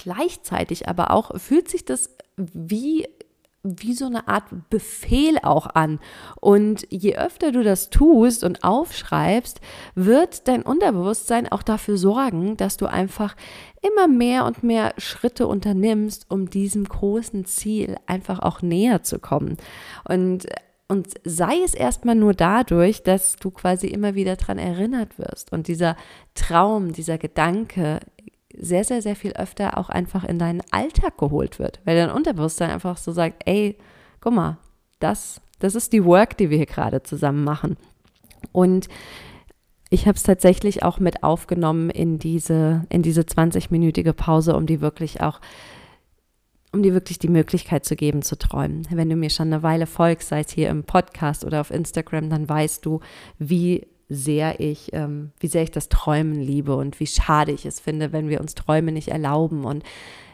Gleichzeitig 0.00 0.88
aber 0.88 1.10
auch 1.10 1.38
fühlt 1.40 1.68
sich 1.68 1.84
das 1.84 2.16
wie 2.36 3.08
wie 3.64 3.92
so 3.92 4.06
eine 4.06 4.28
Art 4.28 4.44
Befehl 4.70 5.38
auch 5.42 5.66
an. 5.66 5.98
Und 6.40 6.86
je 6.90 7.16
öfter 7.16 7.50
du 7.50 7.64
das 7.64 7.90
tust 7.90 8.44
und 8.44 8.62
aufschreibst, 8.62 9.60
wird 9.96 10.46
dein 10.46 10.62
Unterbewusstsein 10.62 11.50
auch 11.50 11.64
dafür 11.64 11.98
sorgen, 11.98 12.56
dass 12.56 12.76
du 12.76 12.86
einfach 12.86 13.34
immer 13.82 14.06
mehr 14.06 14.44
und 14.44 14.62
mehr 14.62 14.94
Schritte 14.96 15.48
unternimmst, 15.48 16.26
um 16.28 16.48
diesem 16.48 16.84
großen 16.84 17.44
Ziel 17.46 17.96
einfach 18.06 18.38
auch 18.38 18.62
näher 18.62 19.02
zu 19.02 19.18
kommen. 19.18 19.56
Und 20.08 20.46
und 20.90 21.08
sei 21.22 21.58
es 21.62 21.74
erstmal 21.74 22.14
nur 22.14 22.32
dadurch, 22.32 23.02
dass 23.02 23.36
du 23.36 23.50
quasi 23.50 23.88
immer 23.88 24.14
wieder 24.14 24.36
daran 24.36 24.56
erinnert 24.56 25.18
wirst 25.18 25.52
und 25.52 25.68
dieser 25.68 25.96
Traum, 26.32 26.92
dieser 26.92 27.18
Gedanke 27.18 28.00
sehr, 28.60 28.84
sehr, 28.84 29.02
sehr 29.02 29.16
viel 29.16 29.32
öfter 29.32 29.78
auch 29.78 29.88
einfach 29.88 30.24
in 30.24 30.38
deinen 30.38 30.62
Alltag 30.70 31.16
geholt 31.18 31.58
wird, 31.58 31.80
weil 31.84 31.96
dein 31.96 32.10
Unterbewusstsein 32.10 32.70
einfach 32.70 32.96
so 32.96 33.12
sagt, 33.12 33.42
ey, 33.46 33.76
guck 34.20 34.34
mal, 34.34 34.58
das, 35.00 35.40
das 35.58 35.74
ist 35.74 35.92
die 35.92 36.04
Work, 36.04 36.36
die 36.36 36.50
wir 36.50 36.56
hier 36.56 36.66
gerade 36.66 37.02
zusammen 37.02 37.44
machen. 37.44 37.76
Und 38.52 38.88
ich 39.90 40.06
habe 40.06 40.16
es 40.16 40.22
tatsächlich 40.22 40.82
auch 40.82 40.98
mit 40.98 41.22
aufgenommen 41.22 41.90
in 41.90 42.18
diese, 42.18 42.84
in 42.90 43.02
diese 43.02 43.22
20-minütige 43.22 44.12
Pause, 44.12 44.54
um 44.54 44.66
die 44.66 44.80
wirklich 44.80 45.22
auch, 45.22 45.40
um 46.72 46.82
dir 46.82 46.92
wirklich 46.92 47.18
die 47.18 47.28
Möglichkeit 47.28 47.84
zu 47.84 47.96
geben, 47.96 48.22
zu 48.22 48.36
träumen. 48.36 48.86
Wenn 48.90 49.08
du 49.08 49.16
mir 49.16 49.30
schon 49.30 49.52
eine 49.52 49.62
Weile 49.62 49.86
folgst, 49.86 50.28
sei 50.28 50.40
es 50.40 50.50
hier 50.50 50.68
im 50.68 50.84
Podcast 50.84 51.44
oder 51.44 51.60
auf 51.60 51.70
Instagram, 51.70 52.28
dann 52.28 52.48
weißt 52.48 52.84
du, 52.84 53.00
wie 53.38 53.86
sehr 54.08 54.60
ich, 54.60 54.92
ähm, 54.92 55.32
wie 55.40 55.48
sehr 55.48 55.62
ich 55.62 55.70
das 55.70 55.88
Träumen 55.88 56.40
liebe 56.40 56.74
und 56.76 56.98
wie 57.00 57.06
schade 57.06 57.52
ich 57.52 57.66
es 57.66 57.80
finde, 57.80 58.12
wenn 58.12 58.28
wir 58.28 58.40
uns 58.40 58.54
Träume 58.54 58.92
nicht 58.92 59.08
erlauben 59.08 59.64
und 59.64 59.84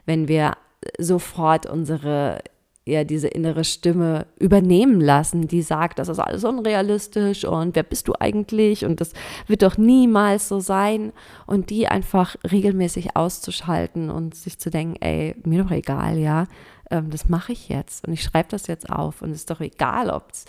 wenn 0.06 0.28
wir 0.28 0.52
sofort 0.98 1.66
unsere 1.66 2.40
ja 2.86 3.02
diese 3.04 3.28
innere 3.28 3.64
Stimme 3.64 4.26
übernehmen 4.38 5.00
lassen, 5.00 5.48
die 5.48 5.62
sagt, 5.62 5.98
das 5.98 6.08
ist 6.08 6.18
alles 6.18 6.44
unrealistisch 6.44 7.44
und 7.44 7.74
wer 7.76 7.82
bist 7.82 8.08
du 8.08 8.12
eigentlich? 8.18 8.84
Und 8.84 9.00
das 9.00 9.12
wird 9.46 9.62
doch 9.62 9.78
niemals 9.78 10.48
so 10.48 10.60
sein. 10.60 11.12
Und 11.46 11.70
die 11.70 11.88
einfach 11.88 12.36
regelmäßig 12.50 13.16
auszuschalten 13.16 14.10
und 14.10 14.34
sich 14.34 14.58
zu 14.58 14.70
denken, 14.70 14.96
ey, 15.00 15.34
mir 15.44 15.64
doch 15.64 15.70
egal, 15.70 16.18
ja, 16.18 16.46
ähm, 16.90 17.10
das 17.10 17.28
mache 17.28 17.52
ich 17.52 17.68
jetzt 17.68 18.06
und 18.06 18.12
ich 18.12 18.22
schreibe 18.22 18.50
das 18.50 18.66
jetzt 18.66 18.90
auf 18.90 19.22
und 19.22 19.30
es 19.30 19.38
ist 19.38 19.50
doch 19.50 19.60
egal, 19.60 20.10
ob 20.10 20.30
es 20.30 20.44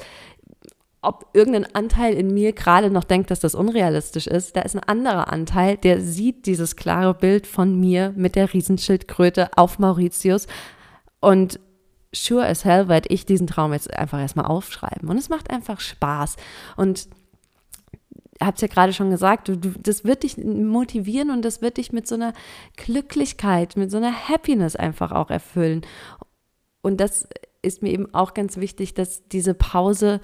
ob 1.06 1.30
irgendein 1.34 1.74
Anteil 1.76 2.13
in 2.15 2.34
mir 2.34 2.54
gerade 2.54 2.89
noch 2.89 3.04
denkt, 3.04 3.32
dass 3.32 3.39
das 3.39 3.56
unrealistisch 3.56 4.28
ist. 4.28 4.56
Da 4.56 4.62
ist 4.62 4.76
ein 4.76 4.84
anderer 4.84 5.32
Anteil, 5.32 5.78
der 5.78 6.02
sieht 6.02 6.46
dieses 6.46 6.76
klare 6.76 7.13
Bild 7.13 7.48
von 7.48 7.80
mir 7.80 8.13
mit 8.15 8.36
der 8.36 8.52
Riesenschildkröte 8.52 9.50
auf 9.56 9.80
Mauritius. 9.80 10.48
Und 11.20 11.60
sure 12.13 12.48
as 12.48 12.65
hell 12.65 12.88
werde 12.88 13.10
ich 13.13 13.26
diesen 13.26 13.48
Traum 13.48 13.74
jetzt 13.74 13.94
einfach 13.94 14.20
erstmal 14.20 14.46
aufschreiben. 14.46 15.08
Und 15.10 15.18
es 15.18 15.30
macht 15.30 15.52
einfach 15.52 15.80
Spaß. 15.80 16.38
Und 16.76 17.08
habe 18.41 18.56
es 18.56 18.62
ja 18.62 18.68
gerade 18.68 18.94
schon 18.94 19.10
gesagt, 19.10 19.48
du, 19.48 19.58
du, 19.58 19.70
das 19.80 20.04
wird 20.04 20.24
dich 20.24 20.38
motivieren 20.38 21.30
und 21.30 21.44
das 21.44 21.62
wird 21.62 21.78
dich 21.78 21.94
mit 21.94 22.08
so 22.08 22.15
einer 22.15 22.34
Glücklichkeit, 22.76 23.78
mit 23.78 23.91
so 23.91 23.98
einer 23.98 24.12
Happiness 24.12 24.76
einfach 24.76 25.12
auch 25.12 25.30
erfüllen. 25.30 25.86
Und 26.82 27.00
das 27.00 27.28
ist 27.62 27.82
mir 27.82 27.91
eben 27.91 28.13
auch 28.13 28.34
ganz 28.34 28.58
wichtig, 28.58 28.94
dass 28.94 29.28
diese 29.28 29.54
Pause 29.54 30.22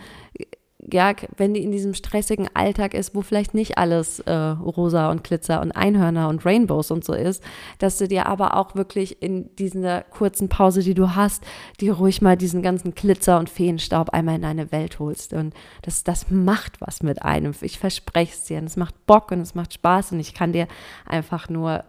ja, 0.91 1.13
wenn 1.38 1.54
die 1.54 1.63
in 1.63 1.72
diesem 1.72 1.94
stressigen 1.94 2.50
Alltag 2.54 2.94
ist, 2.94 3.13
wo 3.13 3.22
vielleicht 3.22 3.54
nicht 3.54 3.78
alles 3.78 4.20
äh, 4.22 4.34
rosa 4.34 5.12
und 5.12 5.24
Glitzer 5.24 5.62
und 5.62 5.72
Einhörner 5.72 6.30
und 6.30 6.46
Rainbows 6.46 6.91
und 6.91 7.04
so 7.04 7.13
ist, 7.13 7.44
dass 7.80 7.98
du 7.98 8.08
dir 8.08 8.26
aber 8.26 8.58
auch 8.58 8.76
wirklich 8.76 9.22
in 9.22 9.56
dieser 9.58 10.02
kurzen 10.02 10.50
Pause, 10.50 10.82
die 10.82 10.94
du 10.94 11.15
hast, 11.15 11.44
dir 11.80 11.94
ruhig 11.94 12.22
mal 12.22 12.36
diesen 12.36 12.62
ganzen 12.62 12.96
Glitzer 12.96 13.38
und 13.38 13.50
Feenstaub 13.50 14.10
einmal 14.10 14.36
in 14.36 14.41
deine 14.41 14.72
Welt 14.72 15.00
holst. 15.00 15.34
Und 15.34 15.54
das, 15.84 16.04
das 16.04 16.32
macht 16.32 16.82
was 16.82 17.04
mit 17.04 17.22
einem. 17.22 17.54
Ich 17.62 17.78
verspreche 17.78 18.34
es 18.34 18.44
dir. 18.46 18.58
Und 18.58 18.65
es 18.65 18.78
macht 18.78 19.06
Bock 19.06 19.32
und 19.32 19.41
es 19.41 19.56
macht 19.56 19.74
Spaß 19.74 20.13
und 20.13 20.20
ich 20.20 20.34
kann 20.34 20.52
dir 20.52 20.67
einfach 21.06 21.50
nur 21.50 21.84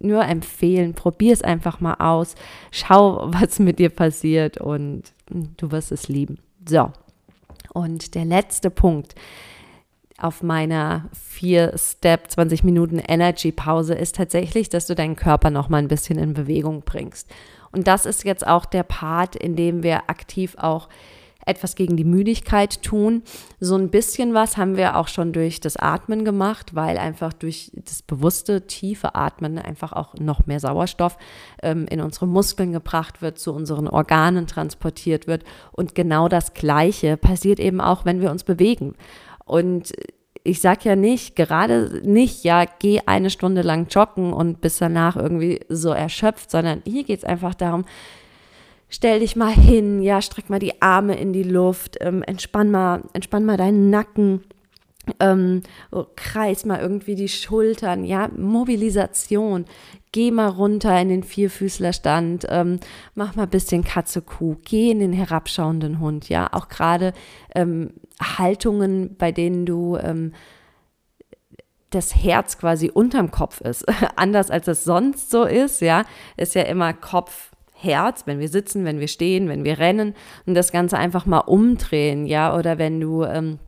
nur 0.00 0.24
empfehlen, 0.24 0.94
probier 0.94 1.32
es 1.32 1.42
einfach 1.42 1.80
mal 1.80 1.94
aus, 1.94 2.36
schau, 2.70 3.26
was 3.32 3.58
mit 3.58 3.80
dir 3.80 3.90
passiert 3.90 4.58
und 4.58 5.12
du 5.28 5.72
wirst 5.72 5.90
es 5.90 6.06
lieben. 6.06 6.38
So, 6.68 6.92
und 7.72 8.14
der 8.14 8.24
letzte 8.24 8.70
Punkt 8.70 9.14
auf 10.20 10.42
meiner 10.42 11.08
vier 11.12 11.74
Step 11.76 12.30
20 12.30 12.64
Minuten 12.64 12.98
Energy 12.98 13.52
Pause 13.52 13.94
ist 13.94 14.16
tatsächlich, 14.16 14.68
dass 14.68 14.86
du 14.86 14.94
deinen 14.94 15.14
Körper 15.14 15.50
noch 15.50 15.68
mal 15.68 15.78
ein 15.78 15.88
bisschen 15.88 16.18
in 16.18 16.34
Bewegung 16.34 16.82
bringst. 16.84 17.30
Und 17.70 17.86
das 17.86 18.04
ist 18.04 18.24
jetzt 18.24 18.46
auch 18.46 18.64
der 18.64 18.82
Part, 18.82 19.36
in 19.36 19.54
dem 19.54 19.82
wir 19.82 20.10
aktiv 20.10 20.56
auch 20.58 20.88
etwas 21.48 21.74
gegen 21.74 21.96
die 21.96 22.04
Müdigkeit 22.04 22.82
tun. 22.82 23.22
So 23.60 23.76
ein 23.76 23.90
bisschen 23.90 24.34
was 24.34 24.56
haben 24.56 24.76
wir 24.76 24.96
auch 24.96 25.08
schon 25.08 25.32
durch 25.32 25.60
das 25.60 25.76
Atmen 25.76 26.24
gemacht, 26.24 26.74
weil 26.74 26.98
einfach 26.98 27.32
durch 27.32 27.72
das 27.74 28.02
bewusste, 28.02 28.66
tiefe 28.66 29.14
Atmen 29.14 29.58
einfach 29.58 29.92
auch 29.92 30.14
noch 30.14 30.46
mehr 30.46 30.60
Sauerstoff 30.60 31.16
ähm, 31.62 31.86
in 31.88 32.00
unsere 32.00 32.26
Muskeln 32.26 32.72
gebracht 32.72 33.22
wird, 33.22 33.38
zu 33.38 33.52
unseren 33.52 33.88
Organen 33.88 34.46
transportiert 34.46 35.26
wird. 35.26 35.44
Und 35.72 35.94
genau 35.94 36.28
das 36.28 36.54
Gleiche 36.54 37.16
passiert 37.16 37.60
eben 37.60 37.80
auch, 37.80 38.04
wenn 38.04 38.20
wir 38.20 38.30
uns 38.30 38.44
bewegen. 38.44 38.94
Und 39.44 39.92
ich 40.44 40.60
sage 40.60 40.80
ja 40.84 40.96
nicht, 40.96 41.36
gerade 41.36 42.00
nicht, 42.04 42.44
ja, 42.44 42.64
geh 42.78 43.00
eine 43.06 43.30
Stunde 43.30 43.62
lang 43.62 43.86
joggen 43.90 44.32
und 44.32 44.60
bis 44.60 44.78
danach 44.78 45.16
irgendwie 45.16 45.60
so 45.68 45.90
erschöpft, 45.90 46.50
sondern 46.50 46.82
hier 46.84 47.04
geht 47.04 47.18
es 47.18 47.24
einfach 47.24 47.54
darum, 47.54 47.84
stell 48.88 49.20
dich 49.20 49.36
mal 49.36 49.52
hin, 49.52 50.02
ja, 50.02 50.22
streck 50.22 50.50
mal 50.50 50.58
die 50.58 50.80
Arme 50.82 51.16
in 51.16 51.32
die 51.32 51.42
Luft, 51.42 51.96
ähm, 52.00 52.22
entspann 52.22 52.70
mal, 52.70 53.02
entspann 53.12 53.44
mal 53.44 53.56
deinen 53.56 53.90
Nacken, 53.90 54.42
ähm, 55.20 55.62
kreis 56.16 56.64
mal 56.64 56.80
irgendwie 56.80 57.14
die 57.14 57.28
Schultern, 57.28 58.04
ja, 58.04 58.28
Mobilisation, 58.36 59.64
geh 60.12 60.30
mal 60.30 60.48
runter 60.48 60.98
in 61.00 61.08
den 61.08 61.22
Vierfüßlerstand, 61.22 62.46
ähm, 62.48 62.80
mach 63.14 63.36
mal 63.36 63.44
ein 63.44 63.50
bisschen 63.50 63.84
Katze-Kuh, 63.84 64.56
geh 64.64 64.90
in 64.90 65.00
den 65.00 65.12
herabschauenden 65.12 66.00
Hund, 66.00 66.28
ja, 66.28 66.48
auch 66.52 66.68
gerade 66.68 67.12
ähm, 67.54 67.92
Haltungen, 68.20 69.16
bei 69.16 69.32
denen 69.32 69.66
du 69.66 69.96
ähm, 69.96 70.32
das 71.90 72.14
Herz 72.14 72.58
quasi 72.58 72.90
unterm 72.92 73.30
Kopf 73.30 73.60
ist, 73.60 73.86
anders 74.16 74.50
als 74.50 74.68
es 74.68 74.84
sonst 74.84 75.30
so 75.30 75.44
ist, 75.44 75.80
ja, 75.80 76.04
ist 76.36 76.54
ja 76.54 76.62
immer 76.62 76.92
Kopf, 76.92 77.52
Herz, 77.80 78.22
wenn 78.26 78.40
wir 78.40 78.48
sitzen, 78.48 78.84
wenn 78.84 78.98
wir 78.98 79.08
stehen, 79.08 79.48
wenn 79.48 79.64
wir 79.64 79.78
rennen 79.78 80.14
und 80.46 80.54
das 80.54 80.72
Ganze 80.72 80.98
einfach 80.98 81.26
mal 81.26 81.40
umdrehen, 81.40 82.26
ja, 82.26 82.56
oder 82.56 82.78
wenn 82.78 83.00
du 83.00 83.22
ähm, 83.22 83.58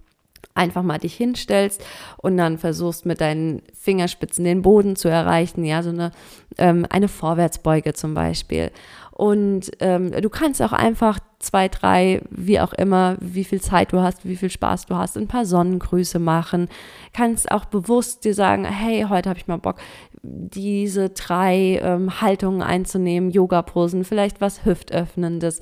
einfach 0.55 0.83
mal 0.83 0.99
dich 0.99 1.15
hinstellst 1.15 1.83
und 2.17 2.37
dann 2.37 2.59
versuchst 2.59 3.07
mit 3.07 3.21
deinen 3.21 3.63
Fingerspitzen 3.73 4.45
den 4.45 4.63
Boden 4.63 4.97
zu 4.97 5.09
erreichen, 5.09 5.65
ja, 5.65 5.83
so 5.83 5.91
eine, 5.91 6.11
ähm, 6.59 6.87
eine 6.91 7.09
Vorwärtsbeuge 7.09 7.95
zum 7.95 8.15
Beispiel. 8.15 8.73
Und 9.21 9.73
ähm, 9.81 10.13
du 10.13 10.31
kannst 10.31 10.63
auch 10.63 10.73
einfach 10.73 11.19
zwei, 11.41 11.69
drei, 11.69 12.23
wie 12.31 12.59
auch 12.59 12.73
immer, 12.73 13.19
wie 13.21 13.45
viel 13.45 13.61
Zeit 13.61 13.93
du 13.93 14.01
hast, 14.01 14.25
wie 14.25 14.37
viel 14.37 14.49
Spaß 14.49 14.87
du 14.87 14.95
hast, 14.97 15.19
ein 15.19 15.29
paar 15.29 15.45
Sonnengrüße 15.45 16.19
machen. 16.19 16.71
Kannst 17.13 17.51
auch 17.51 17.67
bewusst 17.67 18.25
dir 18.25 18.33
sagen, 18.33 18.65
hey, 18.65 19.05
heute 19.11 19.29
habe 19.29 19.39
ich 19.39 19.47
mal 19.47 19.59
Bock, 19.59 19.77
diese 20.23 21.11
drei 21.11 21.79
ähm, 21.83 22.23
Haltungen 22.23 22.63
einzunehmen, 22.63 23.31
Yoga-Posen, 23.31 24.05
vielleicht 24.05 24.41
was 24.41 24.65
Hüftöffnendes. 24.65 25.61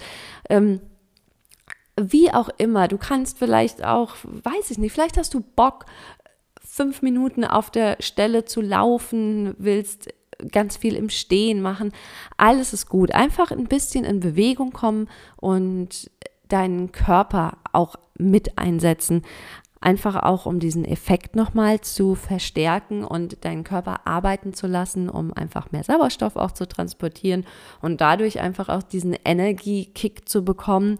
Ähm, 0.48 0.78
wie 2.00 2.32
auch 2.32 2.50
immer, 2.58 2.86
du 2.86 2.96
kannst 2.96 3.38
vielleicht 3.38 3.84
auch, 3.84 4.14
weiß 4.22 4.70
ich 4.70 4.78
nicht, 4.78 4.92
vielleicht 4.92 5.16
hast 5.16 5.34
du 5.34 5.40
Bock, 5.40 5.86
fünf 6.62 7.02
Minuten 7.02 7.44
auf 7.44 7.72
der 7.72 7.96
Stelle 7.98 8.44
zu 8.44 8.60
laufen, 8.60 9.56
willst 9.58 10.10
ganz 10.52 10.76
viel 10.76 10.94
im 10.94 11.10
Stehen 11.10 11.60
machen. 11.60 11.92
Alles 12.36 12.72
ist 12.72 12.88
gut. 12.88 13.12
Einfach 13.12 13.50
ein 13.50 13.64
bisschen 13.64 14.04
in 14.04 14.20
Bewegung 14.20 14.72
kommen 14.72 15.08
und 15.36 16.10
deinen 16.48 16.92
Körper 16.92 17.58
auch 17.72 17.96
mit 18.16 18.58
einsetzen. 18.58 19.22
Einfach 19.80 20.16
auch, 20.16 20.46
um 20.46 20.58
diesen 20.58 20.84
Effekt 20.84 21.36
nochmal 21.36 21.80
zu 21.80 22.16
verstärken 22.16 23.04
und 23.04 23.44
deinen 23.44 23.62
Körper 23.62 24.06
arbeiten 24.06 24.52
zu 24.52 24.66
lassen, 24.66 25.08
um 25.08 25.32
einfach 25.32 25.70
mehr 25.70 25.84
Sauerstoff 25.84 26.34
auch 26.34 26.50
zu 26.50 26.66
transportieren 26.66 27.46
und 27.80 28.00
dadurch 28.00 28.40
einfach 28.40 28.68
auch 28.68 28.82
diesen 28.82 29.16
Energiekick 29.24 30.28
zu 30.28 30.44
bekommen. 30.44 30.98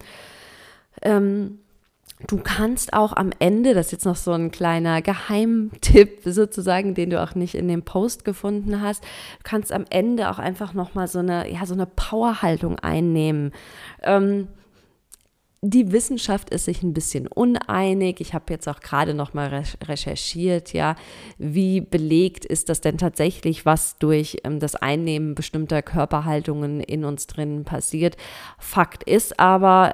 Ähm, 1.03 1.59
Du 2.27 2.39
kannst 2.39 2.95
auch 2.95 3.13
am 3.13 3.31
Ende, 3.39 3.75
das 3.75 3.87
ist 3.87 3.93
jetzt 3.93 4.05
noch 4.05 4.17
so 4.17 4.33
ein 4.33 4.51
kleiner 4.51 5.03
Geheimtipp 5.03 6.21
sozusagen, 6.25 6.95
den 6.95 7.11
du 7.11 7.23
auch 7.23 7.37
nicht 7.37 7.55
in 7.55 7.69
dem 7.69 7.83
Post 7.83 8.25
gefunden 8.25 8.83
hast, 8.83 9.05
du 9.05 9.43
kannst 9.45 9.73
am 9.73 9.85
Ende 9.89 10.31
auch 10.31 10.41
einfach 10.41 10.75
nochmal 10.75 11.07
so 11.07 11.21
eine, 11.21 11.51
ja, 11.51 11.65
so 11.65 11.75
eine 11.75 11.87
Powerhaltung 11.87 12.79
einnehmen. 12.81 13.53
Ähm, 14.03 14.49
die 15.61 15.91
Wissenschaft 15.91 16.51
ist 16.51 16.67
sich 16.67 16.83
ein 16.83 16.95
bisschen 16.95 17.27
uneinig. 17.27 18.21
Ich 18.21 18.33
habe 18.33 18.53
jetzt 18.53 18.69
auch 18.69 18.79
gerade 18.81 19.13
noch 19.13 19.35
mal 19.35 19.65
recherchiert, 19.85 20.73
ja, 20.73 20.95
wie 21.37 21.81
belegt 21.81 22.45
ist 22.45 22.69
das 22.69 22.81
denn 22.81 22.97
tatsächlich, 22.97 23.67
was 23.67 23.99
durch 23.99 24.39
ähm, 24.45 24.61
das 24.61 24.77
Einnehmen 24.77 25.35
bestimmter 25.35 25.83
Körperhaltungen 25.83 26.81
in 26.81 27.05
uns 27.05 27.27
drin 27.27 27.65
passiert. 27.65 28.17
Fakt 28.59 29.03
ist 29.03 29.41
aber, 29.41 29.93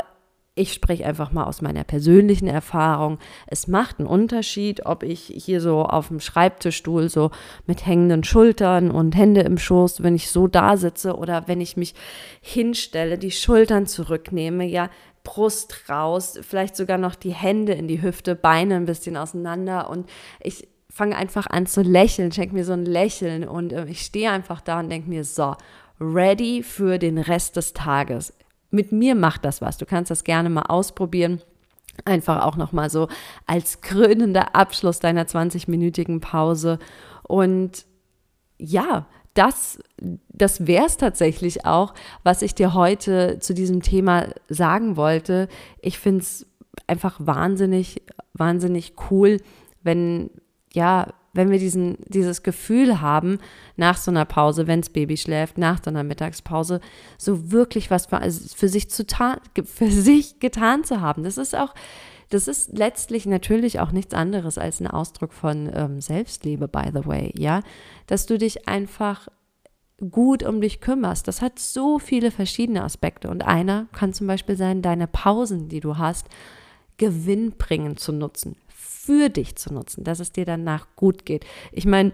ich 0.56 0.72
spreche 0.72 1.04
einfach 1.04 1.32
mal 1.32 1.44
aus 1.44 1.62
meiner 1.62 1.82
persönlichen 1.82 2.46
Erfahrung. 2.46 3.18
Es 3.48 3.66
macht 3.66 3.98
einen 3.98 4.06
Unterschied, 4.06 4.86
ob 4.86 5.02
ich 5.02 5.32
hier 5.34 5.60
so 5.60 5.82
auf 5.82 6.08
dem 6.08 6.20
Schreibtischstuhl 6.20 7.08
so 7.08 7.32
mit 7.66 7.86
hängenden 7.86 8.22
Schultern 8.22 8.92
und 8.92 9.16
Hände 9.16 9.40
im 9.40 9.58
Schoß, 9.58 10.04
wenn 10.04 10.14
ich 10.14 10.30
so 10.30 10.46
da 10.46 10.76
sitze 10.76 11.16
oder 11.16 11.48
wenn 11.48 11.60
ich 11.60 11.76
mich 11.76 11.94
hinstelle, 12.40 13.18
die 13.18 13.32
Schultern 13.32 13.86
zurücknehme, 13.86 14.64
ja, 14.64 14.90
Brust 15.24 15.88
raus, 15.88 16.38
vielleicht 16.42 16.76
sogar 16.76 16.98
noch 16.98 17.14
die 17.14 17.32
Hände 17.32 17.72
in 17.72 17.88
die 17.88 18.02
Hüfte, 18.02 18.34
Beine 18.36 18.76
ein 18.76 18.84
bisschen 18.84 19.16
auseinander. 19.16 19.88
Und 19.88 20.08
ich 20.38 20.68
fange 20.90 21.16
einfach 21.16 21.46
an 21.46 21.66
zu 21.66 21.80
lächeln, 21.80 22.30
schenke 22.30 22.54
mir 22.54 22.64
so 22.64 22.74
ein 22.74 22.84
Lächeln. 22.84 23.48
Und 23.48 23.72
äh, 23.72 23.86
ich 23.86 24.02
stehe 24.02 24.30
einfach 24.30 24.60
da 24.60 24.80
und 24.80 24.90
denke 24.90 25.08
mir, 25.08 25.24
so, 25.24 25.56
ready 25.98 26.62
für 26.62 26.98
den 26.98 27.16
Rest 27.16 27.56
des 27.56 27.72
Tages 27.72 28.34
mit 28.74 28.92
mir 28.92 29.14
macht 29.14 29.44
das 29.44 29.62
was. 29.62 29.78
Du 29.78 29.86
kannst 29.86 30.10
das 30.10 30.24
gerne 30.24 30.50
mal 30.50 30.62
ausprobieren. 30.62 31.40
Einfach 32.04 32.44
auch 32.44 32.56
nochmal 32.56 32.90
so 32.90 33.08
als 33.46 33.80
krönender 33.80 34.54
Abschluss 34.56 34.98
deiner 34.98 35.24
20-minütigen 35.24 36.20
Pause. 36.20 36.80
Und 37.22 37.86
ja, 38.58 39.06
das, 39.34 39.78
das 40.28 40.66
wäre 40.66 40.86
es 40.86 40.96
tatsächlich 40.96 41.64
auch, 41.64 41.94
was 42.24 42.42
ich 42.42 42.54
dir 42.54 42.74
heute 42.74 43.38
zu 43.38 43.54
diesem 43.54 43.80
Thema 43.80 44.26
sagen 44.48 44.96
wollte. 44.96 45.48
Ich 45.80 45.98
finde 45.98 46.22
es 46.22 46.46
einfach 46.86 47.16
wahnsinnig, 47.18 48.02
wahnsinnig 48.32 48.94
cool, 49.10 49.40
wenn, 49.82 50.30
ja, 50.72 51.12
wenn 51.34 51.50
wir 51.50 51.58
diesen, 51.58 51.98
dieses 52.06 52.42
Gefühl 52.42 53.00
haben, 53.00 53.38
nach 53.76 53.96
so 53.96 54.10
einer 54.10 54.24
Pause, 54.24 54.66
wenn 54.66 54.80
das 54.80 54.90
Baby 54.90 55.16
schläft, 55.16 55.58
nach 55.58 55.80
so 55.84 55.90
einer 55.90 56.04
Mittagspause, 56.04 56.80
so 57.18 57.52
wirklich 57.52 57.90
was 57.90 58.06
für, 58.06 58.18
also 58.18 58.48
für, 58.54 58.68
sich, 58.68 58.88
zu 58.88 59.04
für 59.64 59.90
sich 59.90 60.40
getan 60.40 60.84
zu 60.84 61.00
haben. 61.00 61.24
Das 61.24 61.36
ist 61.36 61.54
auch, 61.54 61.74
das 62.30 62.48
ist 62.48 62.76
letztlich 62.76 63.26
natürlich 63.26 63.80
auch 63.80 63.92
nichts 63.92 64.14
anderes 64.14 64.58
als 64.58 64.80
ein 64.80 64.86
Ausdruck 64.86 65.32
von 65.32 65.70
ähm, 65.74 66.00
Selbstliebe, 66.00 66.68
by 66.68 66.90
the 66.92 67.06
way, 67.06 67.32
ja, 67.36 67.62
dass 68.06 68.26
du 68.26 68.38
dich 68.38 68.66
einfach 68.68 69.28
gut 70.10 70.42
um 70.42 70.60
dich 70.60 70.80
kümmerst. 70.80 71.28
Das 71.28 71.42
hat 71.42 71.58
so 71.58 71.98
viele 71.98 72.30
verschiedene 72.30 72.82
Aspekte 72.82 73.28
und 73.28 73.44
einer 73.44 73.86
kann 73.92 74.12
zum 74.12 74.26
Beispiel 74.26 74.56
sein, 74.56 74.82
deine 74.82 75.06
Pausen, 75.06 75.68
die 75.68 75.80
du 75.80 75.98
hast, 75.98 76.28
gewinnbringend 76.96 77.98
zu 77.98 78.12
nutzen, 78.12 78.56
für 79.04 79.28
dich 79.28 79.56
zu 79.56 79.72
nutzen, 79.72 80.04
dass 80.04 80.20
es 80.20 80.32
dir 80.32 80.44
danach 80.44 80.86
gut 80.96 81.26
geht. 81.26 81.44
Ich 81.72 81.86
meine, 81.86 82.12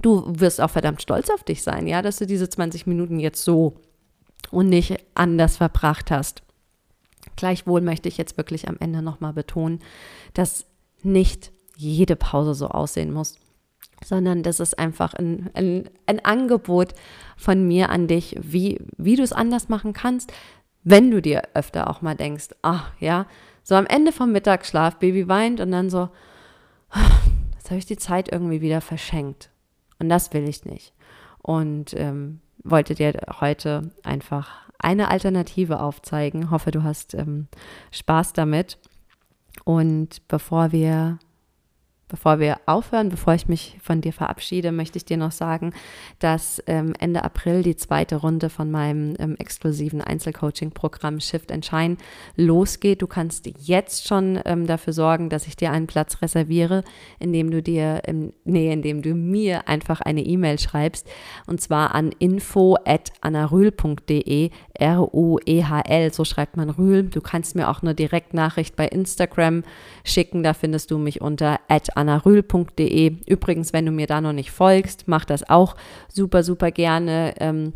du 0.00 0.24
wirst 0.26 0.60
auch 0.60 0.70
verdammt 0.70 1.02
stolz 1.02 1.30
auf 1.30 1.44
dich 1.44 1.62
sein, 1.62 1.86
ja, 1.86 2.02
dass 2.02 2.18
du 2.18 2.26
diese 2.26 2.48
20 2.48 2.86
Minuten 2.86 3.18
jetzt 3.18 3.44
so 3.44 3.74
und 4.50 4.68
nicht 4.68 4.96
anders 5.14 5.56
verbracht 5.56 6.10
hast. 6.10 6.42
Gleichwohl 7.36 7.80
möchte 7.80 8.08
ich 8.08 8.16
jetzt 8.18 8.36
wirklich 8.36 8.68
am 8.68 8.76
Ende 8.78 9.02
nochmal 9.02 9.32
betonen, 9.32 9.80
dass 10.34 10.66
nicht 11.02 11.52
jede 11.76 12.16
Pause 12.16 12.54
so 12.54 12.68
aussehen 12.68 13.12
muss, 13.12 13.36
sondern 14.04 14.42
das 14.42 14.60
ist 14.60 14.78
einfach 14.78 15.14
ein, 15.14 15.50
ein, 15.54 15.90
ein 16.06 16.24
Angebot 16.24 16.94
von 17.36 17.66
mir 17.66 17.90
an 17.90 18.06
dich, 18.06 18.36
wie, 18.40 18.80
wie 18.96 19.16
du 19.16 19.22
es 19.22 19.32
anders 19.32 19.68
machen 19.68 19.92
kannst, 19.92 20.32
wenn 20.84 21.10
du 21.10 21.20
dir 21.20 21.42
öfter 21.54 21.90
auch 21.90 22.00
mal 22.00 22.14
denkst, 22.14 22.50
ach 22.62 22.92
ja, 23.00 23.26
So 23.68 23.74
am 23.74 23.86
Ende 23.86 24.12
vom 24.12 24.30
Mittagsschlaf, 24.30 25.00
Baby 25.00 25.26
weint 25.26 25.58
und 25.58 25.72
dann 25.72 25.90
so, 25.90 26.08
jetzt 27.54 27.68
habe 27.68 27.78
ich 27.78 27.84
die 27.84 27.96
Zeit 27.96 28.30
irgendwie 28.30 28.60
wieder 28.60 28.80
verschenkt. 28.80 29.50
Und 29.98 30.08
das 30.08 30.32
will 30.32 30.48
ich 30.48 30.64
nicht. 30.64 30.92
Und 31.42 31.92
ähm, 31.94 32.38
wollte 32.62 32.94
dir 32.94 33.12
heute 33.40 33.90
einfach 34.04 34.52
eine 34.78 35.10
Alternative 35.10 35.80
aufzeigen. 35.80 36.52
Hoffe, 36.52 36.70
du 36.70 36.84
hast 36.84 37.14
ähm, 37.14 37.48
Spaß 37.90 38.34
damit. 38.34 38.78
Und 39.64 40.28
bevor 40.28 40.70
wir 40.70 41.18
Bevor 42.08 42.38
wir 42.38 42.60
aufhören, 42.66 43.08
bevor 43.08 43.34
ich 43.34 43.48
mich 43.48 43.78
von 43.82 44.00
dir 44.00 44.12
verabschiede, 44.12 44.70
möchte 44.70 44.96
ich 44.96 45.04
dir 45.04 45.16
noch 45.16 45.32
sagen, 45.32 45.72
dass 46.20 46.62
ähm, 46.68 46.94
Ende 47.00 47.24
April 47.24 47.64
die 47.64 47.74
zweite 47.74 48.14
Runde 48.14 48.48
von 48.48 48.70
meinem 48.70 49.16
ähm, 49.18 49.34
exklusiven 49.40 50.00
Einzelcoaching-Programm 50.00 51.18
Shift 51.18 51.50
and 51.50 51.66
Shine 51.66 51.96
losgeht. 52.36 53.02
Du 53.02 53.08
kannst 53.08 53.50
jetzt 53.58 54.06
schon 54.06 54.38
ähm, 54.44 54.68
dafür 54.68 54.92
sorgen, 54.92 55.30
dass 55.30 55.48
ich 55.48 55.56
dir 55.56 55.72
einen 55.72 55.88
Platz 55.88 56.22
reserviere, 56.22 56.84
indem 57.18 57.50
du 57.50 57.60
dir, 57.60 58.02
ähm, 58.04 58.32
nee, 58.44 58.72
indem 58.72 59.02
du 59.02 59.16
mir 59.16 59.66
einfach 59.66 60.00
eine 60.00 60.22
E-Mail 60.22 60.60
schreibst 60.60 61.08
und 61.48 61.60
zwar 61.60 61.96
an 61.96 62.12
info 62.20 62.76
at 62.84 63.10
anarühl.de, 63.20 64.50
R-U-E-H-L, 64.74 66.12
so 66.12 66.24
schreibt 66.24 66.56
man 66.56 66.70
Rühl. 66.70 67.02
Du 67.02 67.20
kannst 67.20 67.56
mir 67.56 67.68
auch 67.68 67.82
eine 67.82 67.96
Direktnachricht 67.96 68.76
bei 68.76 68.86
Instagram 68.86 69.64
schicken, 70.04 70.44
da 70.44 70.54
findest 70.54 70.92
du 70.92 70.98
mich 70.98 71.20
unter 71.20 71.58
at 71.96 72.08
annarühl.de. 72.08 73.16
Übrigens, 73.26 73.72
wenn 73.72 73.86
du 73.86 73.92
mir 73.92 74.06
da 74.06 74.20
noch 74.20 74.32
nicht 74.32 74.50
folgst, 74.50 75.04
mach 75.06 75.24
das 75.24 75.48
auch 75.48 75.76
super, 76.08 76.42
super 76.42 76.70
gerne. 76.70 77.34
Ähm, 77.38 77.72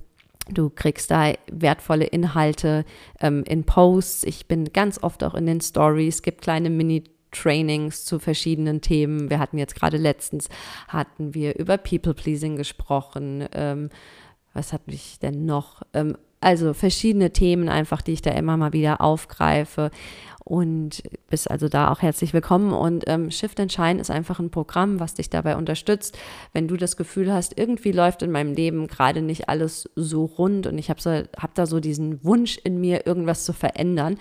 Du 0.52 0.68
kriegst 0.68 1.12
da 1.12 1.33
wertvolle 1.50 2.06
Inhalte 2.06 2.85
ähm, 3.20 3.44
in 3.46 3.62
Posts. 3.64 4.24
Ich 4.24 4.46
bin 4.46 4.72
ganz 4.72 5.00
oft 5.00 5.22
auch 5.22 5.35
in 5.35 5.46
den 5.46 5.61
Stories. 5.61 6.16
Es 6.16 6.22
gibt 6.22 6.42
kleine 6.42 6.70
Mini-Trainings 6.70 8.04
zu 8.04 8.18
verschiedenen 8.18 8.80
Themen. 8.80 9.30
Wir 9.30 9.38
hatten 9.38 9.59
jetzt 9.59 9.76
gerade 9.76 9.96
letztens, 9.96 10.48
hatten 10.88 11.35
wir 11.35 11.56
über 11.56 11.78
People-Pleasing 11.78 12.56
gesprochen. 12.56 13.46
Ähm, 13.52 13.90
was 14.52 14.72
habe 14.72 14.85
ich 14.88 15.20
denn 15.20 15.46
noch? 15.46 15.83
Ähm, 15.94 16.16
also 16.40 16.74
verschiedene 16.74 17.33
Themen 17.33 17.68
einfach, 17.68 18.02
die 18.02 18.12
ich 18.12 18.22
da 18.22 18.30
immer 18.30 18.56
mal 18.56 18.72
wieder 18.72 19.00
aufgreife 19.00 19.90
und 20.50 21.04
bist 21.28 21.48
also 21.48 21.68
da 21.68 21.92
auch 21.92 22.02
herzlich 22.02 22.34
willkommen. 22.34 22.72
Und 22.72 23.04
ähm, 23.06 23.30
Shift 23.30 23.60
and 23.60 23.72
Shine 23.72 24.00
ist 24.00 24.10
einfach 24.10 24.40
ein 24.40 24.50
Programm, 24.50 24.98
was 24.98 25.14
dich 25.14 25.30
dabei 25.30 25.56
unterstützt, 25.56 26.18
wenn 26.52 26.66
du 26.66 26.76
das 26.76 26.96
Gefühl 26.96 27.32
hast, 27.32 27.56
irgendwie 27.56 27.92
läuft 27.92 28.22
in 28.22 28.32
meinem 28.32 28.54
Leben 28.54 28.88
gerade 28.88 29.22
nicht 29.22 29.48
alles 29.48 29.88
so 29.94 30.24
rund 30.24 30.66
und 30.66 30.76
ich 30.76 30.90
habe 30.90 31.00
so, 31.00 31.10
hab 31.10 31.54
da 31.54 31.66
so 31.66 31.78
diesen 31.78 32.24
Wunsch 32.24 32.58
in 32.64 32.80
mir, 32.80 33.06
irgendwas 33.06 33.44
zu 33.44 33.52
verändern. 33.52 34.18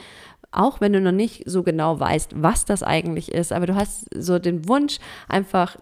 Auch 0.52 0.82
wenn 0.82 0.94
du 0.94 1.02
noch 1.02 1.12
nicht 1.12 1.44
so 1.48 1.64
genau 1.64 2.00
weißt, 2.00 2.34
was 2.36 2.64
das 2.64 2.84
eigentlich 2.84 3.32
ist, 3.32 3.52
aber 3.52 3.66
du 3.66 3.74
hast 3.74 4.06
so 4.14 4.38
den 4.38 4.68
Wunsch, 4.68 5.00
einfach 5.28 5.78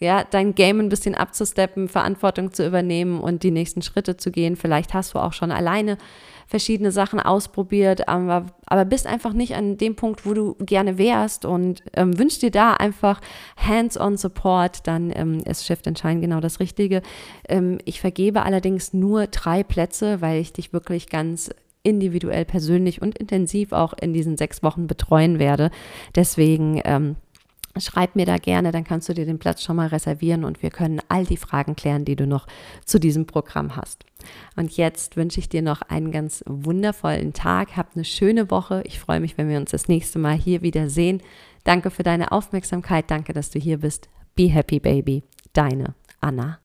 ja, 0.00 0.24
dein 0.24 0.54
Game 0.54 0.80
ein 0.80 0.88
bisschen 0.88 1.14
abzusteppen, 1.14 1.88
Verantwortung 1.88 2.52
zu 2.52 2.66
übernehmen 2.66 3.20
und 3.20 3.42
die 3.42 3.50
nächsten 3.50 3.82
Schritte 3.82 4.16
zu 4.16 4.30
gehen. 4.30 4.56
Vielleicht 4.56 4.94
hast 4.94 5.14
du 5.14 5.18
auch 5.18 5.32
schon 5.32 5.50
alleine 5.50 5.98
verschiedene 6.46 6.90
Sachen 6.92 7.20
ausprobiert, 7.20 8.08
aber, 8.08 8.46
aber 8.64 8.84
bist 8.86 9.06
einfach 9.06 9.34
nicht 9.34 9.54
an 9.54 9.76
dem 9.76 9.96
Punkt, 9.96 10.24
wo 10.24 10.32
du 10.32 10.54
gerne 10.60 10.96
wärst 10.96 11.44
und 11.44 11.82
ähm, 11.94 12.18
wünschst 12.18 12.42
dir 12.42 12.50
da 12.50 12.72
einfach 12.72 13.20
Hands-on 13.56 14.16
Support, 14.16 14.86
dann 14.86 15.12
ähm, 15.14 15.42
ist 15.44 15.66
Shift 15.66 15.84
Shine 15.98 16.20
genau 16.20 16.40
das 16.40 16.58
Richtige. 16.58 17.02
Ähm, 17.48 17.78
ich 17.84 18.00
vergebe 18.00 18.44
allerdings 18.44 18.94
nur 18.94 19.26
drei 19.26 19.62
Plätze, 19.62 20.22
weil 20.22 20.40
ich 20.40 20.54
dich 20.54 20.72
wirklich 20.72 21.10
ganz 21.10 21.50
individuell, 21.82 22.44
persönlich 22.44 23.02
und 23.02 23.18
intensiv 23.18 23.72
auch 23.72 23.92
in 24.00 24.12
diesen 24.12 24.36
sechs 24.36 24.62
Wochen 24.62 24.86
betreuen 24.86 25.38
werde. 25.38 25.70
Deswegen 26.14 26.80
ähm, 26.84 27.16
Schreib 27.80 28.16
mir 28.16 28.26
da 28.26 28.38
gerne, 28.38 28.72
dann 28.72 28.84
kannst 28.84 29.08
du 29.08 29.14
dir 29.14 29.26
den 29.26 29.38
Platz 29.38 29.62
schon 29.62 29.76
mal 29.76 29.88
reservieren 29.88 30.44
und 30.44 30.62
wir 30.62 30.70
können 30.70 31.00
all 31.08 31.24
die 31.24 31.36
Fragen 31.36 31.76
klären, 31.76 32.04
die 32.04 32.16
du 32.16 32.26
noch 32.26 32.46
zu 32.84 32.98
diesem 32.98 33.26
Programm 33.26 33.76
hast. 33.76 34.04
Und 34.56 34.76
jetzt 34.76 35.16
wünsche 35.16 35.40
ich 35.40 35.48
dir 35.48 35.62
noch 35.62 35.82
einen 35.82 36.10
ganz 36.10 36.42
wundervollen 36.46 37.32
Tag. 37.32 37.76
Hab 37.76 37.94
eine 37.94 38.04
schöne 38.04 38.50
Woche. 38.50 38.82
Ich 38.84 38.98
freue 38.98 39.20
mich, 39.20 39.38
wenn 39.38 39.48
wir 39.48 39.58
uns 39.58 39.70
das 39.70 39.88
nächste 39.88 40.18
Mal 40.18 40.36
hier 40.36 40.62
wieder 40.62 40.88
sehen. 40.88 41.22
Danke 41.64 41.90
für 41.90 42.02
deine 42.02 42.32
Aufmerksamkeit. 42.32 43.10
Danke, 43.10 43.32
dass 43.32 43.50
du 43.50 43.58
hier 43.58 43.78
bist. 43.78 44.08
Be 44.34 44.48
happy, 44.48 44.80
baby. 44.80 45.22
Deine 45.52 45.94
Anna. 46.20 46.58